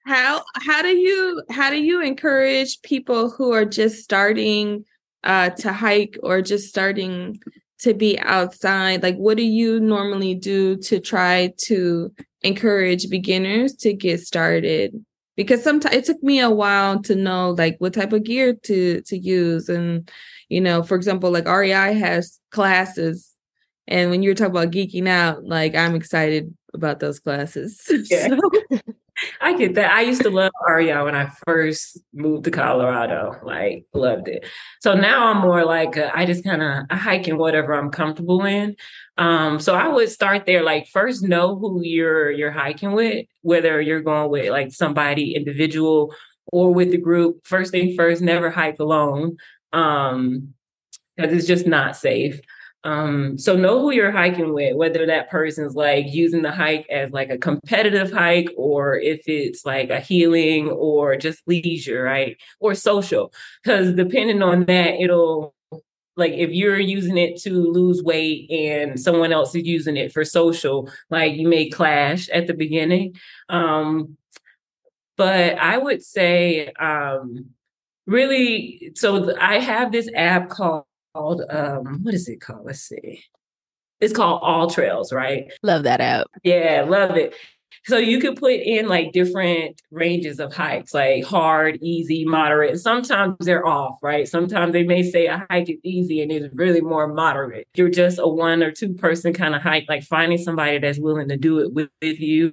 How 0.06 0.42
how 0.54 0.82
do 0.82 0.96
you 0.96 1.42
how 1.50 1.70
do 1.70 1.82
you 1.82 2.00
encourage 2.00 2.80
people 2.82 3.30
who 3.30 3.52
are 3.52 3.64
just 3.64 4.02
starting 4.02 4.84
uh 5.24 5.50
to 5.50 5.72
hike 5.72 6.16
or 6.22 6.42
just 6.42 6.68
starting 6.68 7.40
to 7.80 7.92
be 7.92 8.18
outside? 8.20 9.02
Like 9.02 9.16
what 9.16 9.36
do 9.36 9.44
you 9.44 9.80
normally 9.80 10.34
do 10.34 10.76
to 10.76 11.00
try 11.00 11.52
to 11.64 12.12
encourage 12.42 13.10
beginners 13.10 13.74
to 13.76 13.92
get 13.92 14.20
started? 14.20 15.04
because 15.36 15.62
sometimes 15.62 15.94
it 15.94 16.04
took 16.04 16.22
me 16.22 16.40
a 16.40 16.50
while 16.50 17.00
to 17.02 17.14
know 17.14 17.50
like 17.50 17.76
what 17.78 17.94
type 17.94 18.12
of 18.12 18.24
gear 18.24 18.54
to 18.54 19.02
to 19.02 19.16
use 19.16 19.68
and 19.68 20.10
you 20.48 20.60
know 20.60 20.82
for 20.82 20.96
example 20.96 21.30
like 21.30 21.46
REI 21.46 21.94
has 21.94 22.40
classes 22.50 23.30
and 23.86 24.10
when 24.10 24.22
you're 24.22 24.34
talking 24.34 24.50
about 24.50 24.72
geeking 24.72 25.06
out 25.06 25.44
like 25.44 25.74
I'm 25.74 25.94
excited 25.94 26.54
about 26.74 27.00
those 27.00 27.20
classes 27.20 27.80
yeah. 28.10 28.28
so. 28.28 28.80
I 29.40 29.56
get 29.56 29.74
that. 29.74 29.92
I 29.92 30.02
used 30.02 30.22
to 30.22 30.30
love 30.30 30.52
REI 30.68 31.02
when 31.02 31.14
I 31.14 31.30
first 31.46 32.00
moved 32.12 32.44
to 32.44 32.50
Colorado. 32.50 33.38
Like, 33.42 33.86
loved 33.94 34.28
it. 34.28 34.46
So 34.80 34.94
now 34.94 35.26
I'm 35.26 35.38
more 35.38 35.64
like 35.64 35.96
a, 35.96 36.16
I 36.16 36.26
just 36.26 36.44
kind 36.44 36.62
of 36.62 36.84
I 36.90 36.96
hike 36.96 37.28
in 37.28 37.38
whatever 37.38 37.72
I'm 37.72 37.90
comfortable 37.90 38.44
in. 38.44 38.76
Um, 39.18 39.60
so 39.60 39.74
I 39.74 39.88
would 39.88 40.10
start 40.10 40.46
there. 40.46 40.62
Like, 40.62 40.88
first 40.88 41.22
know 41.22 41.58
who 41.58 41.82
you're 41.82 42.30
you're 42.30 42.50
hiking 42.50 42.92
with, 42.92 43.26
whether 43.42 43.80
you're 43.80 44.02
going 44.02 44.30
with 44.30 44.50
like 44.50 44.72
somebody 44.72 45.34
individual 45.34 46.14
or 46.46 46.72
with 46.72 46.90
the 46.90 46.98
group. 46.98 47.46
First 47.46 47.72
thing 47.72 47.96
first, 47.96 48.22
never 48.22 48.50
hike 48.50 48.78
alone. 48.78 49.36
Um, 49.72 50.54
because 51.16 51.32
it's 51.32 51.46
just 51.46 51.66
not 51.66 51.96
safe. 51.96 52.40
Um, 52.86 53.36
so 53.36 53.56
know 53.56 53.80
who 53.80 53.90
you're 53.90 54.12
hiking 54.12 54.54
with, 54.54 54.76
whether 54.76 55.06
that 55.06 55.28
person's 55.28 55.74
like 55.74 56.06
using 56.08 56.42
the 56.42 56.52
hike 56.52 56.86
as 56.88 57.10
like 57.10 57.30
a 57.30 57.36
competitive 57.36 58.12
hike 58.12 58.48
or 58.56 58.96
if 58.96 59.22
it's 59.26 59.66
like 59.66 59.90
a 59.90 59.98
healing 59.98 60.68
or 60.68 61.16
just 61.16 61.42
leisure, 61.48 62.04
right? 62.04 62.36
Or 62.60 62.76
social. 62.76 63.32
Because 63.60 63.92
depending 63.94 64.40
on 64.40 64.66
that, 64.66 65.00
it'll 65.00 65.52
like 66.16 66.34
if 66.34 66.50
you're 66.50 66.78
using 66.78 67.18
it 67.18 67.40
to 67.42 67.50
lose 67.50 68.04
weight 68.04 68.48
and 68.52 69.00
someone 69.00 69.32
else 69.32 69.52
is 69.56 69.66
using 69.66 69.96
it 69.96 70.12
for 70.12 70.24
social, 70.24 70.88
like 71.10 71.34
you 71.34 71.48
may 71.48 71.68
clash 71.68 72.28
at 72.28 72.46
the 72.46 72.54
beginning. 72.54 73.16
Um, 73.48 74.16
but 75.16 75.58
I 75.58 75.76
would 75.76 76.04
say 76.04 76.68
um 76.78 77.46
really 78.06 78.92
so 78.94 79.36
I 79.40 79.58
have 79.58 79.90
this 79.90 80.08
app 80.14 80.50
called 80.50 80.85
called 81.16 81.42
um 81.50 82.00
what 82.02 82.14
is 82.14 82.28
it 82.28 82.40
called? 82.40 82.66
Let's 82.66 82.80
see. 82.80 83.22
It's 84.00 84.12
called 84.12 84.40
All 84.42 84.68
Trails, 84.68 85.12
right? 85.12 85.50
Love 85.62 85.84
that 85.84 86.00
app. 86.02 86.26
Yeah, 86.42 86.84
love 86.86 87.16
it. 87.16 87.34
So 87.86 87.98
you 87.98 88.18
could 88.18 88.36
put 88.36 88.54
in 88.54 88.88
like 88.88 89.12
different 89.12 89.80
ranges 89.92 90.40
of 90.40 90.52
hikes, 90.52 90.92
like 90.92 91.24
hard, 91.24 91.78
easy, 91.82 92.24
moderate. 92.24 92.80
Sometimes 92.80 93.36
they're 93.40 93.66
off, 93.66 93.98
right? 94.02 94.26
Sometimes 94.26 94.72
they 94.72 94.82
may 94.82 95.02
say 95.02 95.26
a 95.26 95.46
hike 95.48 95.70
is 95.70 95.78
easy 95.84 96.20
and 96.20 96.32
it's 96.32 96.52
really 96.54 96.80
more 96.80 97.06
moderate. 97.06 97.68
You're 97.74 97.88
just 97.88 98.18
a 98.18 98.26
one 98.26 98.62
or 98.62 98.72
two 98.72 98.94
person 98.94 99.32
kind 99.32 99.54
of 99.54 99.62
hike, 99.62 99.86
like 99.88 100.02
finding 100.02 100.38
somebody 100.38 100.78
that's 100.78 100.98
willing 100.98 101.28
to 101.28 101.36
do 101.36 101.60
it 101.60 101.72
with, 101.72 101.88
with 102.02 102.18
you, 102.20 102.52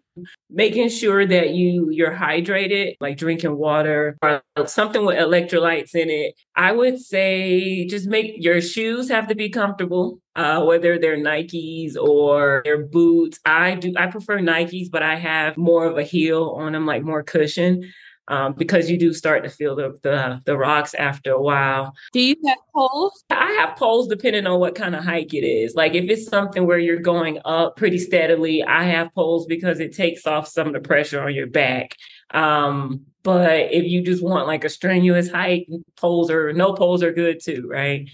making 0.50 0.89
sure 0.89 1.25
that 1.25 1.51
you 1.51 1.89
you're 1.89 2.15
hydrated, 2.15 2.96
like 3.00 3.17
drinking 3.17 3.58
water 3.58 4.17
or 4.22 4.43
something 4.67 5.05
with 5.05 5.17
electrolytes 5.17 5.96
in 5.96 6.10
it. 6.12 6.36
I 6.55 6.72
would 6.72 7.00
say 7.00 7.88
just 7.88 8.08
make 8.08 8.36
your 8.38 8.62
shoes 8.62 9.10
have 9.10 9.27
to 9.29 9.36
be 9.36 9.50
comfortable 9.50 10.20
uh, 10.36 10.63
whether 10.63 10.98
they're 10.98 11.18
Nikes 11.18 11.96
or 11.96 12.62
they're 12.66 12.86
boots. 12.86 13.40
I 13.46 13.75
do 13.75 13.94
I 13.98 14.08
prefer 14.08 14.40
Nikes, 14.40 14.90
but 14.92 15.04
I 15.04 15.16
have 15.16 15.58
more 15.58 15.86
of 15.86 15.98
a 15.98 16.04
heel 16.04 16.56
on 16.58 16.74
them, 16.74 16.86
like 16.86 17.04
more 17.04 17.24
cushion. 17.24 17.92
Um, 18.30 18.54
because 18.54 18.90
you 18.90 18.98
do 18.98 19.12
start 19.12 19.44
to 19.44 19.50
feel 19.50 19.75
the, 19.75 19.98
the, 20.02 20.42
the 20.46 20.58
rocks 20.58 20.94
after 20.94 21.34
a 21.34 21.42
while. 21.42 21.94
Do 22.13 22.22
you 22.22 22.38
have 22.46 22.58
poles? 22.74 23.22
I 23.30 23.52
have 23.60 23.75
poles 23.75 24.08
depending 24.08 24.48
on 24.48 24.62
what 24.62 24.75
kind 24.75 24.96
of 24.96 25.04
hike 25.04 25.34
it 25.34 25.46
is. 25.46 25.75
Like 25.75 25.94
if 25.94 26.10
it's 26.10 26.30
something 26.30 26.66
where 26.66 26.80
you're 26.80 27.02
going 27.02 27.40
up 27.44 27.75
pretty 27.75 27.98
steadily, 27.98 28.63
I 28.63 28.84
have 28.84 29.13
poles 29.13 29.46
because 29.46 29.82
it 29.82 29.94
takes 29.94 30.25
off 30.25 30.48
some 30.48 30.68
of 30.68 30.74
the 30.74 30.80
pressure 30.80 31.22
on 31.22 31.36
your 31.36 31.48
back. 31.48 31.98
Um, 32.32 33.02
but 33.24 33.74
if 33.74 33.84
you 33.84 34.02
just 34.02 34.24
want 34.24 34.48
like 34.48 34.63
a 34.63 34.70
strenuous 34.70 35.30
hike, 35.30 35.68
poles 35.98 36.32
are 36.32 36.54
no 36.54 36.72
poles 36.72 37.04
are 37.04 37.12
good 37.12 37.42
too, 37.44 37.68
right? 37.70 38.10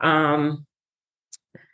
Um, 0.00 0.64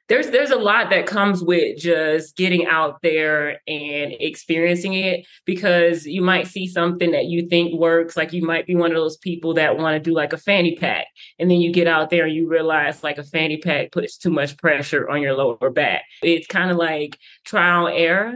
there's 0.09 0.29
there's 0.31 0.51
a 0.51 0.59
lot 0.59 0.91
that 0.91 1.07
comes 1.07 1.43
with 1.43 1.77
just 1.79 2.37
getting 2.37 2.67
out 2.67 3.03
there 3.03 3.61
and 3.67 4.13
experiencing 4.21 4.95
it 4.95 5.27
because 5.45 6.07
you 6.07 6.23
might 6.23 6.47
see 6.47 6.69
something 6.69 7.11
that 7.11 7.25
you 7.25 7.49
think 7.49 7.75
works. 7.75 8.17
Like 8.17 8.33
you 8.33 8.43
might 8.43 8.67
be 8.67 8.77
one 8.77 8.91
of 8.91 8.97
those 8.97 9.17
people 9.17 9.55
that 9.55 9.79
want 9.79 9.95
to 9.95 10.11
do 10.11 10.15
like 10.15 10.33
a 10.33 10.39
fanny 10.39 10.77
pack 10.77 11.07
and 11.39 11.51
then 11.51 11.61
you 11.61 11.73
get 11.73 11.89
out 11.89 12.11
there 12.11 12.27
and 12.27 12.35
you 12.35 12.49
realize 12.49 13.03
like 13.03 13.19
a 13.19 13.25
fanny 13.25 13.59
pack 13.59 13.91
puts 13.91 14.17
too 14.17 14.31
much 14.31 14.57
pressure 14.59 15.09
on 15.09 15.23
your 15.23 15.35
lower 15.35 15.71
back. 15.71 16.05
It's 16.23 16.47
kind 16.47 16.71
of 16.71 16.77
like 16.77 17.19
trial 17.45 17.89
and 17.89 17.97
error 17.97 18.35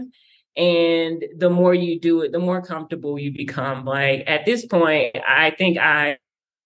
and 0.56 1.24
the 1.38 1.50
more 1.50 1.72
you 1.72 2.00
do 2.00 2.22
it 2.22 2.32
the 2.32 2.40
more 2.40 2.60
comfortable 2.60 3.16
you 3.18 3.32
become. 3.32 3.84
Like 3.84 4.24
at 4.26 4.44
this 4.44 4.66
point 4.66 5.16
i 5.26 5.50
think 5.50 5.78
i 5.78 6.18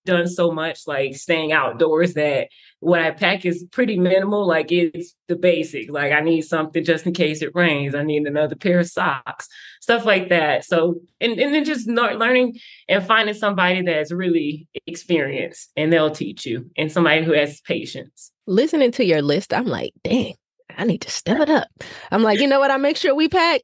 done 0.04 0.28
so 0.28 0.50
much 0.50 0.86
like 0.86 1.14
staying 1.16 1.52
outdoors 1.52 2.14
that 2.14 2.48
what 2.80 3.00
I 3.00 3.10
pack 3.10 3.44
is 3.44 3.64
pretty 3.72 3.98
minimal. 3.98 4.46
Like 4.46 4.70
it's 4.70 5.14
the 5.28 5.36
basic. 5.36 5.90
Like 5.90 6.12
I 6.12 6.20
need 6.20 6.42
something 6.42 6.84
just 6.84 7.06
in 7.06 7.14
case 7.14 7.42
it 7.42 7.54
rains. 7.54 7.94
I 7.94 8.02
need 8.02 8.26
another 8.26 8.56
pair 8.56 8.80
of 8.80 8.86
socks, 8.88 9.48
stuff 9.80 10.04
like 10.04 10.28
that. 10.28 10.64
So 10.64 11.00
and, 11.20 11.38
and 11.38 11.54
then 11.54 11.64
just 11.64 11.88
learning 11.88 12.58
and 12.88 13.04
finding 13.04 13.34
somebody 13.34 13.82
that's 13.82 14.12
really 14.12 14.68
experienced 14.86 15.70
and 15.76 15.92
they'll 15.92 16.10
teach 16.10 16.44
you 16.44 16.70
and 16.76 16.92
somebody 16.92 17.24
who 17.24 17.32
has 17.32 17.60
patience. 17.62 18.30
Listening 18.46 18.92
to 18.92 19.04
your 19.04 19.22
list, 19.22 19.54
I'm 19.54 19.66
like, 19.66 19.94
dang, 20.04 20.34
I 20.76 20.84
need 20.84 21.00
to 21.02 21.10
step 21.10 21.40
it 21.40 21.48
up. 21.48 21.68
I'm 22.10 22.22
like, 22.22 22.40
you 22.40 22.46
know 22.46 22.60
what? 22.60 22.70
I 22.70 22.76
make 22.76 22.96
sure 22.96 23.14
we 23.14 23.28
pack 23.28 23.62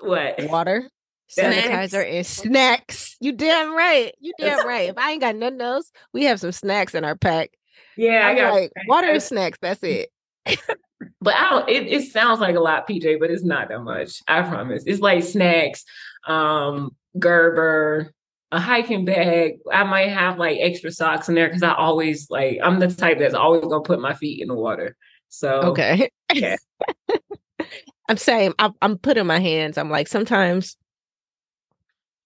what 0.00 0.42
water, 0.50 0.88
sanitizer 1.36 2.04
and 2.10 2.26
snacks. 2.26 3.16
You 3.20 3.32
damn 3.32 3.74
right. 3.74 4.14
You 4.20 4.32
damn 4.38 4.66
right. 4.66 4.90
If 4.90 4.98
I 4.98 5.12
ain't 5.12 5.20
got 5.20 5.36
nothing 5.36 5.60
else, 5.60 5.90
we 6.12 6.24
have 6.24 6.40
some 6.40 6.52
snacks 6.52 6.94
in 6.94 7.04
our 7.04 7.16
pack. 7.16 7.50
Yeah, 7.96 8.26
I'm 8.26 8.36
I 8.36 8.38
got 8.38 8.52
like 8.54 8.72
water 8.86 9.08
and 9.08 9.22
snacks. 9.22 9.58
That's 9.60 9.80
it. 9.82 10.10
but 11.20 11.34
I 11.34 11.50
don't. 11.50 11.68
It, 11.68 11.86
it 11.88 12.12
sounds 12.12 12.40
like 12.40 12.56
a 12.56 12.60
lot, 12.60 12.88
PJ, 12.88 13.18
but 13.20 13.30
it's 13.30 13.44
not 13.44 13.68
that 13.68 13.80
much. 13.80 14.20
I 14.28 14.42
promise. 14.42 14.84
It's 14.86 15.00
like 15.00 15.22
snacks, 15.22 15.84
um, 16.26 16.94
Gerber, 17.18 18.12
a 18.50 18.60
hiking 18.60 19.04
bag. 19.04 19.58
I 19.72 19.84
might 19.84 20.08
have 20.08 20.38
like 20.38 20.58
extra 20.60 20.90
socks 20.90 21.28
in 21.28 21.34
there 21.34 21.48
because 21.48 21.62
I 21.62 21.74
always 21.74 22.28
like. 22.30 22.58
I'm 22.62 22.78
the 22.78 22.88
type 22.88 23.18
that's 23.18 23.34
always 23.34 23.62
gonna 23.62 23.80
put 23.80 24.00
my 24.00 24.14
feet 24.14 24.40
in 24.40 24.48
the 24.48 24.54
water. 24.54 24.96
So 25.28 25.62
okay. 25.62 26.10
Yeah. 26.32 26.56
I'm 28.08 28.16
saying 28.16 28.52
I'm, 28.58 28.74
I'm 28.82 28.98
putting 28.98 29.26
my 29.26 29.38
hands. 29.38 29.78
I'm 29.78 29.90
like 29.90 30.08
sometimes 30.08 30.76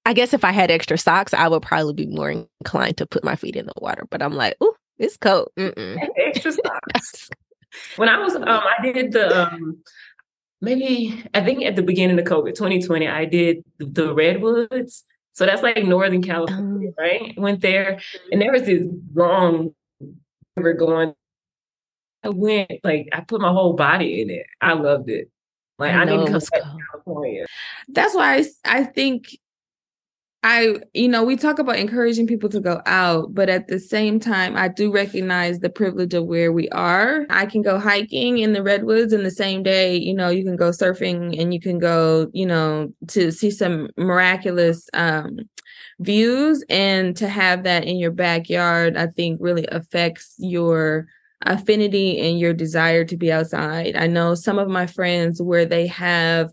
I 0.06 0.12
guess 0.12 0.32
if 0.32 0.44
I 0.44 0.52
had 0.52 0.70
extra 0.70 0.96
socks, 0.96 1.34
I 1.34 1.48
would 1.48 1.62
probably 1.62 1.92
be 1.92 2.06
more 2.06 2.30
inclined 2.30 2.96
to 2.98 3.06
put 3.06 3.24
my 3.24 3.34
feet 3.34 3.56
in 3.56 3.66
the 3.66 3.72
water. 3.78 4.06
But 4.08 4.22
I'm 4.22 4.34
like, 4.34 4.54
ooh, 4.62 4.72
it's 4.98 5.16
cold. 5.16 5.48
extra 5.58 6.52
socks. 6.52 7.28
when 7.96 8.08
I 8.08 8.16
was, 8.18 8.36
um, 8.36 8.44
I 8.46 8.76
did 8.82 9.10
the, 9.10 9.36
um, 9.36 9.78
maybe 10.60 11.24
I 11.34 11.40
think 11.40 11.64
at 11.64 11.74
the 11.74 11.82
beginning 11.82 12.20
of 12.20 12.24
COVID, 12.24 12.54
2020, 12.54 13.08
I 13.08 13.24
did 13.24 13.64
the 13.78 14.14
redwoods. 14.14 15.02
So 15.32 15.44
that's 15.44 15.64
like 15.64 15.84
Northern 15.84 16.22
California, 16.22 16.90
oh. 16.90 17.02
right? 17.02 17.34
Went 17.36 17.60
there, 17.60 18.00
and 18.30 18.40
there 18.40 18.52
was 18.52 18.62
this 18.62 18.82
long 19.12 19.74
river 20.56 20.72
going. 20.72 21.14
I 22.22 22.28
went 22.30 22.70
like 22.84 23.08
I 23.12 23.20
put 23.20 23.40
my 23.40 23.50
whole 23.50 23.74
body 23.74 24.22
in 24.22 24.30
it. 24.30 24.46
I 24.60 24.72
loved 24.72 25.10
it. 25.10 25.30
Like 25.78 25.94
I, 25.94 26.02
I 26.02 26.04
to 26.06 26.26
come 26.26 26.40
to 26.40 26.80
California. 26.90 27.44
That's 27.88 28.14
why 28.14 28.36
I, 28.36 28.44
I 28.64 28.84
think 28.84 29.36
I, 30.48 30.76
you 30.94 31.08
know, 31.08 31.24
we 31.24 31.34
talk 31.34 31.58
about 31.58 31.76
encouraging 31.76 32.28
people 32.28 32.48
to 32.50 32.60
go 32.60 32.80
out, 32.86 33.34
but 33.34 33.48
at 33.48 33.66
the 33.66 33.80
same 33.80 34.20
time, 34.20 34.56
I 34.56 34.68
do 34.68 34.92
recognize 34.92 35.58
the 35.58 35.68
privilege 35.68 36.14
of 36.14 36.26
where 36.26 36.52
we 36.52 36.68
are. 36.68 37.26
I 37.30 37.46
can 37.46 37.62
go 37.62 37.80
hiking 37.80 38.38
in 38.38 38.52
the 38.52 38.62
redwoods 38.62 39.12
in 39.12 39.24
the 39.24 39.30
same 39.32 39.64
day. 39.64 39.96
You 39.96 40.14
know, 40.14 40.28
you 40.28 40.44
can 40.44 40.54
go 40.54 40.70
surfing 40.70 41.36
and 41.36 41.52
you 41.52 41.58
can 41.58 41.80
go, 41.80 42.28
you 42.32 42.46
know, 42.46 42.92
to 43.08 43.32
see 43.32 43.50
some 43.50 43.88
miraculous 43.96 44.88
um, 44.94 45.40
views. 45.98 46.64
And 46.70 47.16
to 47.16 47.28
have 47.28 47.64
that 47.64 47.82
in 47.82 47.96
your 47.96 48.12
backyard, 48.12 48.96
I 48.96 49.08
think 49.08 49.40
really 49.42 49.66
affects 49.72 50.36
your 50.38 51.08
affinity 51.42 52.20
and 52.20 52.38
your 52.38 52.52
desire 52.52 53.04
to 53.06 53.16
be 53.16 53.32
outside. 53.32 53.96
I 53.96 54.06
know 54.06 54.36
some 54.36 54.60
of 54.60 54.68
my 54.68 54.86
friends 54.86 55.42
where 55.42 55.66
they 55.66 55.88
have 55.88 56.52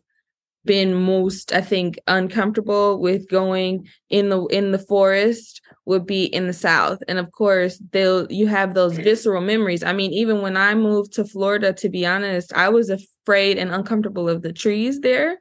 been 0.66 0.94
most 0.94 1.54
i 1.54 1.62
think 1.62 2.00
uncomfortable 2.08 3.00
with 3.00 3.30
going 3.30 3.88
in 4.10 4.30
the 4.30 4.46
in 4.46 4.72
the 4.72 4.80
forest 4.80 5.62
would 5.86 6.06
be 6.06 6.26
in 6.26 6.48
the 6.48 6.54
south. 6.54 7.00
And 7.08 7.20
of 7.20 7.32
course 7.32 7.82
they'll 7.92 8.32
you 8.32 8.48
have 8.48 8.74
those 8.74 8.98
visceral 8.98 9.42
memories. 9.42 9.84
I 9.84 9.94
mean 9.94 10.14
even 10.14 10.42
when 10.42 10.58
i 10.58 10.74
moved 10.76 11.14
to 11.14 11.26
florida 11.26 11.74
to 11.74 11.90
be 11.90 12.06
honest 12.06 12.54
i 12.54 12.70
was 12.70 12.90
afraid 12.90 13.58
and 13.58 13.72
uncomfortable 13.72 14.30
of 14.30 14.42
the 14.42 14.54
trees 14.54 15.00
there 15.02 15.38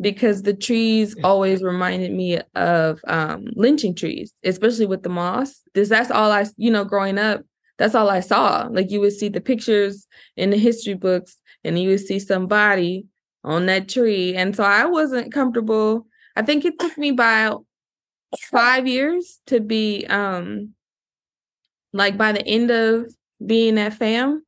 because 0.00 0.42
the 0.42 0.54
trees 0.54 1.16
always 1.24 1.62
reminded 1.62 2.12
me 2.12 2.40
of 2.54 3.00
um, 3.06 3.46
lynching 3.54 3.94
trees 3.94 4.32
especially 4.44 4.86
with 4.86 5.02
the 5.02 5.08
moss. 5.08 5.62
This 5.74 5.88
that's 5.88 6.10
all 6.10 6.30
i 6.30 6.46
you 6.56 6.70
know 6.70 6.84
growing 6.84 7.18
up 7.18 7.42
that's 7.78 7.94
all 7.94 8.10
i 8.10 8.20
saw. 8.20 8.68
Like 8.70 8.90
you 8.90 9.00
would 9.00 9.12
see 9.12 9.28
the 9.28 9.40
pictures 9.40 10.06
in 10.36 10.50
the 10.50 10.58
history 10.58 10.94
books 10.94 11.36
and 11.64 11.78
you 11.78 11.88
would 11.90 12.00
see 12.00 12.18
somebody 12.18 13.06
on 13.44 13.66
that 13.66 13.88
tree. 13.88 14.34
And 14.34 14.54
so 14.54 14.64
I 14.64 14.84
wasn't 14.86 15.32
comfortable. 15.32 16.06
I 16.36 16.42
think 16.42 16.64
it 16.64 16.78
took 16.78 16.96
me 16.96 17.10
about 17.10 17.64
five 18.40 18.86
years 18.86 19.40
to 19.46 19.60
be 19.60 20.06
um 20.06 20.74
like 21.92 22.16
by 22.16 22.32
the 22.32 22.46
end 22.46 22.70
of 22.70 23.12
being 23.44 23.78
at 23.78 23.94
fam, 23.94 24.44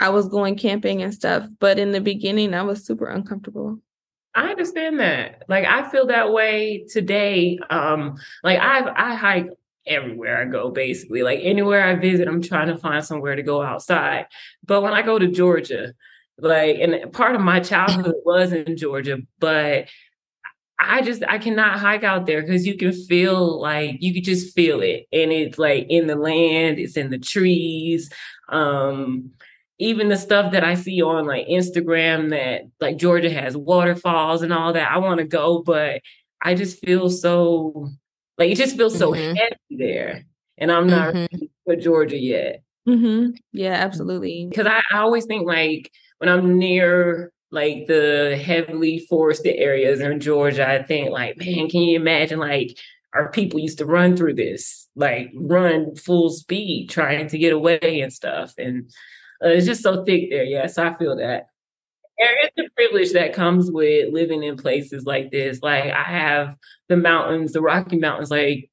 I 0.00 0.10
was 0.10 0.28
going 0.28 0.56
camping 0.56 1.02
and 1.02 1.14
stuff. 1.14 1.48
But 1.60 1.78
in 1.78 1.92
the 1.92 2.00
beginning, 2.00 2.54
I 2.54 2.62
was 2.62 2.84
super 2.84 3.06
uncomfortable. 3.06 3.78
I 4.34 4.50
understand 4.50 5.00
that. 5.00 5.42
Like 5.48 5.64
I 5.64 5.88
feel 5.90 6.06
that 6.08 6.32
way 6.32 6.84
today. 6.88 7.58
Um, 7.70 8.16
like 8.44 8.58
I've 8.60 8.86
I 8.86 9.14
hike 9.14 9.48
everywhere 9.86 10.40
I 10.40 10.44
go, 10.44 10.70
basically. 10.70 11.22
Like 11.22 11.40
anywhere 11.42 11.82
I 11.82 11.94
visit, 11.94 12.28
I'm 12.28 12.42
trying 12.42 12.68
to 12.68 12.76
find 12.76 13.04
somewhere 13.04 13.34
to 13.34 13.42
go 13.42 13.62
outside. 13.62 14.26
But 14.64 14.82
when 14.82 14.92
I 14.92 15.02
go 15.02 15.18
to 15.18 15.28
Georgia, 15.28 15.94
like, 16.38 16.78
and 16.80 17.12
part 17.12 17.34
of 17.34 17.40
my 17.40 17.60
childhood 17.60 18.14
was 18.24 18.52
in 18.52 18.76
Georgia, 18.76 19.18
but 19.38 19.88
I 20.78 21.02
just 21.02 21.24
I 21.28 21.38
cannot 21.38 21.80
hike 21.80 22.04
out 22.04 22.26
there 22.26 22.40
because 22.40 22.66
you 22.66 22.76
can 22.76 22.92
feel 22.92 23.60
like 23.60 23.96
you 24.00 24.14
could 24.14 24.24
just 24.24 24.54
feel 24.54 24.80
it. 24.80 25.06
And 25.12 25.32
it's 25.32 25.58
like 25.58 25.86
in 25.88 26.06
the 26.06 26.14
land, 26.14 26.78
it's 26.78 26.96
in 26.96 27.10
the 27.10 27.18
trees. 27.18 28.10
Um, 28.48 29.32
even 29.80 30.08
the 30.08 30.16
stuff 30.16 30.52
that 30.52 30.64
I 30.64 30.74
see 30.74 31.02
on 31.02 31.26
like 31.26 31.46
Instagram 31.48 32.30
that 32.30 32.62
like 32.80 32.96
Georgia 32.96 33.30
has 33.30 33.56
waterfalls 33.56 34.42
and 34.42 34.52
all 34.52 34.72
that. 34.72 34.90
I 34.90 34.98
want 34.98 35.18
to 35.18 35.26
go, 35.26 35.62
but 35.62 36.00
I 36.42 36.54
just 36.54 36.84
feel 36.84 37.10
so 37.10 37.88
like 38.38 38.50
it 38.50 38.56
just 38.56 38.76
feels 38.76 38.96
so 38.96 39.12
mm-hmm. 39.12 39.34
heavy 39.34 39.58
there. 39.70 40.24
And 40.56 40.70
I'm 40.70 40.88
not 40.88 41.14
mm-hmm. 41.14 41.44
for 41.64 41.76
Georgia 41.76 42.18
yet. 42.18 42.62
Mm-hmm. 42.88 43.30
Yeah, 43.52 43.72
absolutely. 43.72 44.46
Because 44.48 44.66
I, 44.66 44.80
I 44.92 44.98
always 44.98 45.26
think 45.26 45.46
like 45.46 45.90
when 46.18 46.28
I'm 46.28 46.58
near 46.58 47.32
like 47.50 47.86
the 47.86 48.40
heavily 48.44 49.06
forested 49.08 49.56
areas 49.56 50.00
in 50.00 50.20
Georgia, 50.20 50.68
I 50.68 50.82
think 50.82 51.10
like, 51.10 51.38
man, 51.38 51.68
can 51.68 51.82
you 51.82 51.96
imagine 51.96 52.38
like 52.38 52.76
our 53.14 53.30
people 53.30 53.58
used 53.58 53.78
to 53.78 53.86
run 53.86 54.16
through 54.16 54.34
this, 54.34 54.88
like 54.94 55.30
run 55.34 55.94
full 55.96 56.30
speed 56.30 56.90
trying 56.90 57.28
to 57.28 57.38
get 57.38 57.52
away 57.52 58.00
and 58.02 58.12
stuff. 58.12 58.52
And 58.58 58.90
uh, 59.42 59.48
it's 59.48 59.66
just 59.66 59.82
so 59.82 60.04
thick 60.04 60.30
there. 60.30 60.44
Yes, 60.44 60.78
I 60.78 60.94
feel 60.94 61.16
that. 61.16 61.46
There 62.18 62.44
is 62.44 62.50
a 62.58 62.68
privilege 62.74 63.12
that 63.12 63.32
comes 63.32 63.70
with 63.70 64.12
living 64.12 64.42
in 64.42 64.56
places 64.56 65.04
like 65.04 65.30
this. 65.30 65.62
Like 65.62 65.84
I 65.84 66.02
have 66.02 66.56
the 66.88 66.96
mountains, 66.96 67.52
the 67.52 67.62
Rocky 67.62 67.96
Mountains, 67.96 68.30
like 68.30 68.70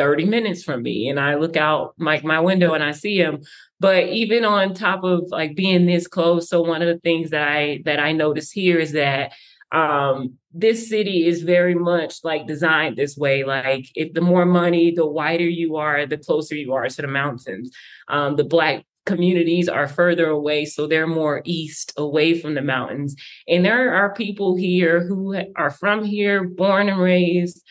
30 0.00 0.24
minutes 0.24 0.62
from 0.62 0.82
me 0.82 1.10
and 1.10 1.20
I 1.20 1.34
look 1.34 1.58
out 1.58 1.92
like 1.98 2.24
my 2.24 2.40
window 2.40 2.72
and 2.72 2.82
I 2.82 2.92
see 2.92 3.20
them. 3.20 3.40
But 3.80 4.08
even 4.08 4.46
on 4.46 4.72
top 4.72 5.04
of 5.04 5.24
like 5.28 5.54
being 5.54 5.84
this 5.84 6.06
close, 6.06 6.48
so 6.48 6.62
one 6.62 6.80
of 6.80 6.88
the 6.88 6.98
things 7.00 7.28
that 7.30 7.46
I 7.46 7.82
that 7.84 8.00
I 8.00 8.12
notice 8.12 8.50
here 8.50 8.78
is 8.78 8.92
that 8.92 9.32
um 9.72 10.38
this 10.54 10.88
city 10.88 11.26
is 11.26 11.42
very 11.42 11.74
much 11.74 12.24
like 12.24 12.46
designed 12.46 12.96
this 12.96 13.14
way. 13.14 13.44
Like 13.44 13.88
if 13.94 14.14
the 14.14 14.22
more 14.22 14.46
money 14.46 14.90
the 14.90 15.06
wider 15.06 15.44
you 15.44 15.76
are 15.76 16.06
the 16.06 16.16
closer 16.16 16.54
you 16.54 16.72
are 16.72 16.88
to 16.88 17.02
the 17.02 17.06
mountains. 17.06 17.70
Um 18.08 18.36
the 18.36 18.44
black 18.44 18.86
communities 19.04 19.68
are 19.68 19.86
further 19.86 20.30
away 20.30 20.64
so 20.64 20.86
they're 20.86 21.06
more 21.06 21.42
east 21.44 21.92
away 21.98 22.40
from 22.40 22.54
the 22.54 22.62
mountains. 22.62 23.16
And 23.46 23.66
there 23.66 23.94
are 23.94 24.14
people 24.14 24.56
here 24.56 25.06
who 25.06 25.36
are 25.56 25.70
from 25.70 26.04
here 26.04 26.42
born 26.44 26.88
and 26.88 26.98
raised 26.98 27.62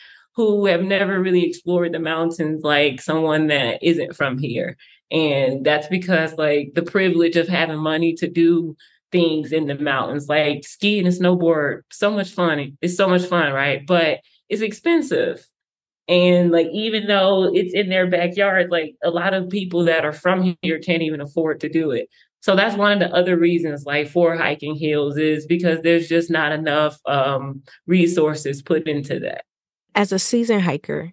who 0.46 0.66
have 0.66 0.82
never 0.82 1.20
really 1.20 1.44
explored 1.44 1.92
the 1.92 1.98
mountains 1.98 2.62
like 2.62 3.00
someone 3.00 3.48
that 3.48 3.82
isn't 3.82 4.16
from 4.16 4.38
here. 4.38 4.76
And 5.10 5.64
that's 5.64 5.88
because 5.88 6.34
like 6.38 6.72
the 6.74 6.82
privilege 6.82 7.36
of 7.36 7.48
having 7.48 7.78
money 7.78 8.14
to 8.14 8.28
do 8.28 8.76
things 9.12 9.52
in 9.52 9.66
the 9.66 9.74
mountains, 9.74 10.28
like 10.28 10.64
skiing 10.64 11.06
and 11.06 11.14
snowboard, 11.14 11.82
so 11.90 12.10
much 12.10 12.30
fun. 12.30 12.78
It's 12.80 12.96
so 12.96 13.08
much 13.08 13.24
fun, 13.24 13.52
right? 13.52 13.86
But 13.86 14.20
it's 14.48 14.62
expensive. 14.62 15.46
And 16.08 16.50
like 16.50 16.68
even 16.72 17.06
though 17.06 17.54
it's 17.54 17.74
in 17.74 17.88
their 17.88 18.08
backyard, 18.08 18.70
like 18.70 18.94
a 19.04 19.10
lot 19.10 19.34
of 19.34 19.50
people 19.50 19.84
that 19.84 20.04
are 20.04 20.12
from 20.12 20.56
here 20.62 20.78
can't 20.78 21.02
even 21.02 21.20
afford 21.20 21.60
to 21.60 21.68
do 21.68 21.90
it. 21.90 22.08
so 22.40 22.56
that's 22.56 22.76
one 22.76 22.92
of 22.92 22.98
the 22.98 23.14
other 23.14 23.36
reasons 23.36 23.84
like 23.84 24.08
for 24.08 24.36
Hiking 24.36 24.74
Heals 24.74 25.18
is 25.18 25.46
because 25.46 25.80
there's 25.82 26.08
just 26.08 26.30
not 26.30 26.52
enough 26.52 26.98
um, 27.06 27.62
resources 27.86 28.62
put 28.62 28.88
into 28.88 29.20
that 29.20 29.44
as 29.94 30.12
a 30.12 30.18
seasoned 30.18 30.62
hiker 30.62 31.12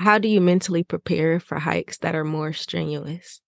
how 0.00 0.18
do 0.18 0.28
you 0.28 0.40
mentally 0.40 0.82
prepare 0.82 1.38
for 1.38 1.58
hikes 1.58 1.98
that 1.98 2.14
are 2.14 2.24
more 2.24 2.52
strenuous? 2.52 3.40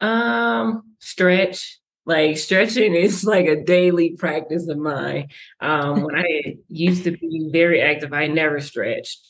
Um 0.00 0.82
stretch 0.98 1.78
like 2.06 2.36
stretching 2.38 2.94
is 2.94 3.24
like 3.24 3.46
a 3.46 3.62
daily 3.62 4.16
practice 4.16 4.68
of 4.68 4.78
mine. 4.78 5.28
Um 5.60 6.02
when 6.02 6.16
i 6.16 6.56
used 6.68 7.04
to 7.04 7.12
be 7.12 7.48
very 7.52 7.80
active 7.80 8.12
i 8.12 8.26
never 8.26 8.60
stretched 8.60 9.26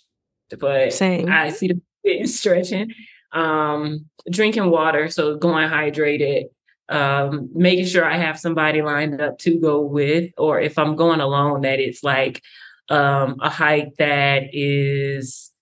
but 0.59 0.92
Same. 0.92 1.28
i 1.28 1.50
see 1.50 1.68
the 1.68 1.80
in 2.04 2.26
stretching. 2.26 2.92
Um 3.33 4.06
drinking 4.30 4.70
water 4.70 5.09
so 5.09 5.37
going 5.37 5.68
hydrated 5.68 6.44
um, 6.88 7.48
making 7.54 7.87
sure 7.87 8.04
I 8.04 8.16
have 8.16 8.37
somebody 8.37 8.83
lined 8.83 9.20
up 9.20 9.38
to 9.38 9.61
go 9.61 9.80
with, 9.80 10.33
or 10.37 10.61
if 10.61 10.76
I'm 10.76 10.96
going 10.96 11.20
alone, 11.20 11.61
that 11.61 11.78
it's 11.78 12.02
like 12.02 12.42
um, 12.90 13.37
a 13.40 13.48
hike 13.48 13.94
that 13.98 14.48
is 14.53 15.53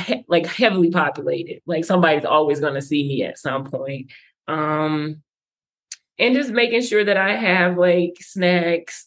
he- 0.00 0.24
like 0.26 0.46
heavily 0.46 0.90
populated. 0.90 1.60
Like 1.66 1.84
somebody's 1.84 2.24
always 2.24 2.60
going 2.60 2.74
to 2.74 2.82
see 2.82 3.06
me 3.06 3.22
at 3.22 3.38
some 3.38 3.64
point. 3.64 4.10
Um, 4.48 5.22
and 6.18 6.34
just 6.34 6.50
making 6.50 6.82
sure 6.82 7.04
that 7.04 7.16
I 7.16 7.34
have 7.34 7.76
like 7.76 8.16
snacks, 8.20 9.06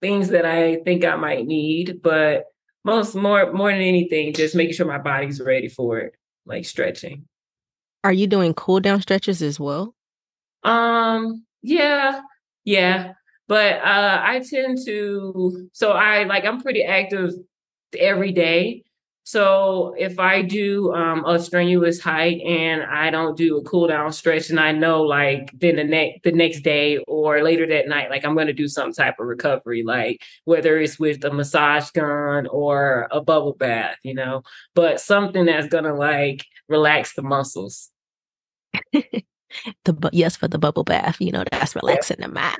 things 0.00 0.28
that 0.28 0.44
I 0.44 0.76
think 0.84 1.04
I 1.04 1.16
might 1.16 1.46
need, 1.46 2.00
but 2.02 2.44
most 2.84 3.14
more 3.14 3.52
more 3.52 3.70
than 3.70 3.80
anything, 3.80 4.32
just 4.32 4.54
making 4.54 4.74
sure 4.74 4.86
my 4.86 4.98
body's 4.98 5.40
ready 5.40 5.68
for 5.68 5.98
it, 5.98 6.14
like 6.46 6.64
stretching. 6.64 7.26
Are 8.04 8.12
you 8.12 8.26
doing 8.26 8.54
cool 8.54 8.80
down 8.80 9.02
stretches 9.02 9.42
as 9.42 9.58
well? 9.58 9.94
Um, 10.62 11.44
yeah, 11.62 12.20
yeah. 12.64 13.12
But 13.48 13.76
uh 13.76 14.20
I 14.22 14.40
tend 14.48 14.78
to 14.84 15.68
so 15.72 15.92
I 15.92 16.24
like 16.24 16.44
I'm 16.44 16.60
pretty 16.60 16.84
active 16.84 17.32
every 17.98 18.32
day. 18.32 18.84
So 19.24 19.94
if 19.98 20.18
I 20.18 20.42
do 20.42 20.92
um 20.94 21.24
a 21.26 21.38
strenuous 21.38 22.00
hike 22.00 22.40
and 22.46 22.82
I 22.82 23.10
don't 23.10 23.36
do 23.36 23.58
a 23.58 23.62
cool 23.62 23.86
down 23.88 24.12
stretch 24.12 24.50
and 24.50 24.60
I 24.60 24.72
know 24.72 25.02
like 25.02 25.50
then 25.58 25.76
the 25.76 25.84
next 25.84 26.22
the 26.24 26.32
next 26.32 26.60
day 26.60 26.98
or 27.08 27.42
later 27.42 27.66
that 27.66 27.88
night, 27.88 28.10
like 28.10 28.24
I'm 28.24 28.36
gonna 28.36 28.52
do 28.52 28.68
some 28.68 28.92
type 28.92 29.16
of 29.18 29.26
recovery, 29.26 29.82
like 29.82 30.22
whether 30.44 30.78
it's 30.78 30.98
with 30.98 31.24
a 31.24 31.30
massage 31.30 31.90
gun 31.90 32.46
or 32.46 33.08
a 33.10 33.20
bubble 33.20 33.54
bath, 33.54 33.96
you 34.02 34.14
know, 34.14 34.42
but 34.74 35.00
something 35.00 35.46
that's 35.46 35.68
gonna 35.68 35.94
like 35.94 36.44
relax 36.68 37.14
the 37.14 37.22
muscles. 37.22 37.90
the 38.92 39.92
bu- 39.92 40.10
yes 40.12 40.36
for 40.36 40.48
the 40.48 40.58
bubble 40.58 40.84
bath. 40.84 41.20
You 41.20 41.32
know 41.32 41.44
that's 41.50 41.74
relaxing 41.74 42.18
the 42.20 42.28
mind. 42.28 42.58